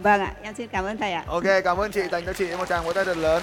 Vâng 0.02 0.20
ạ, 0.20 0.34
em 0.42 0.54
xin 0.54 0.68
cảm 0.68 0.84
ơn 0.84 0.98
thầy 0.98 1.12
ạ. 1.12 1.24
Ok 1.26 1.44
cảm 1.64 1.76
ơn 1.76 1.92
chị. 1.92 2.02
Dành 2.12 2.26
cho 2.26 2.32
chị 2.32 2.56
một 2.56 2.68
tràng 2.68 2.84
vỗ 2.84 2.92
tay 2.92 3.04
thật 3.04 3.16
lớn 3.16 3.42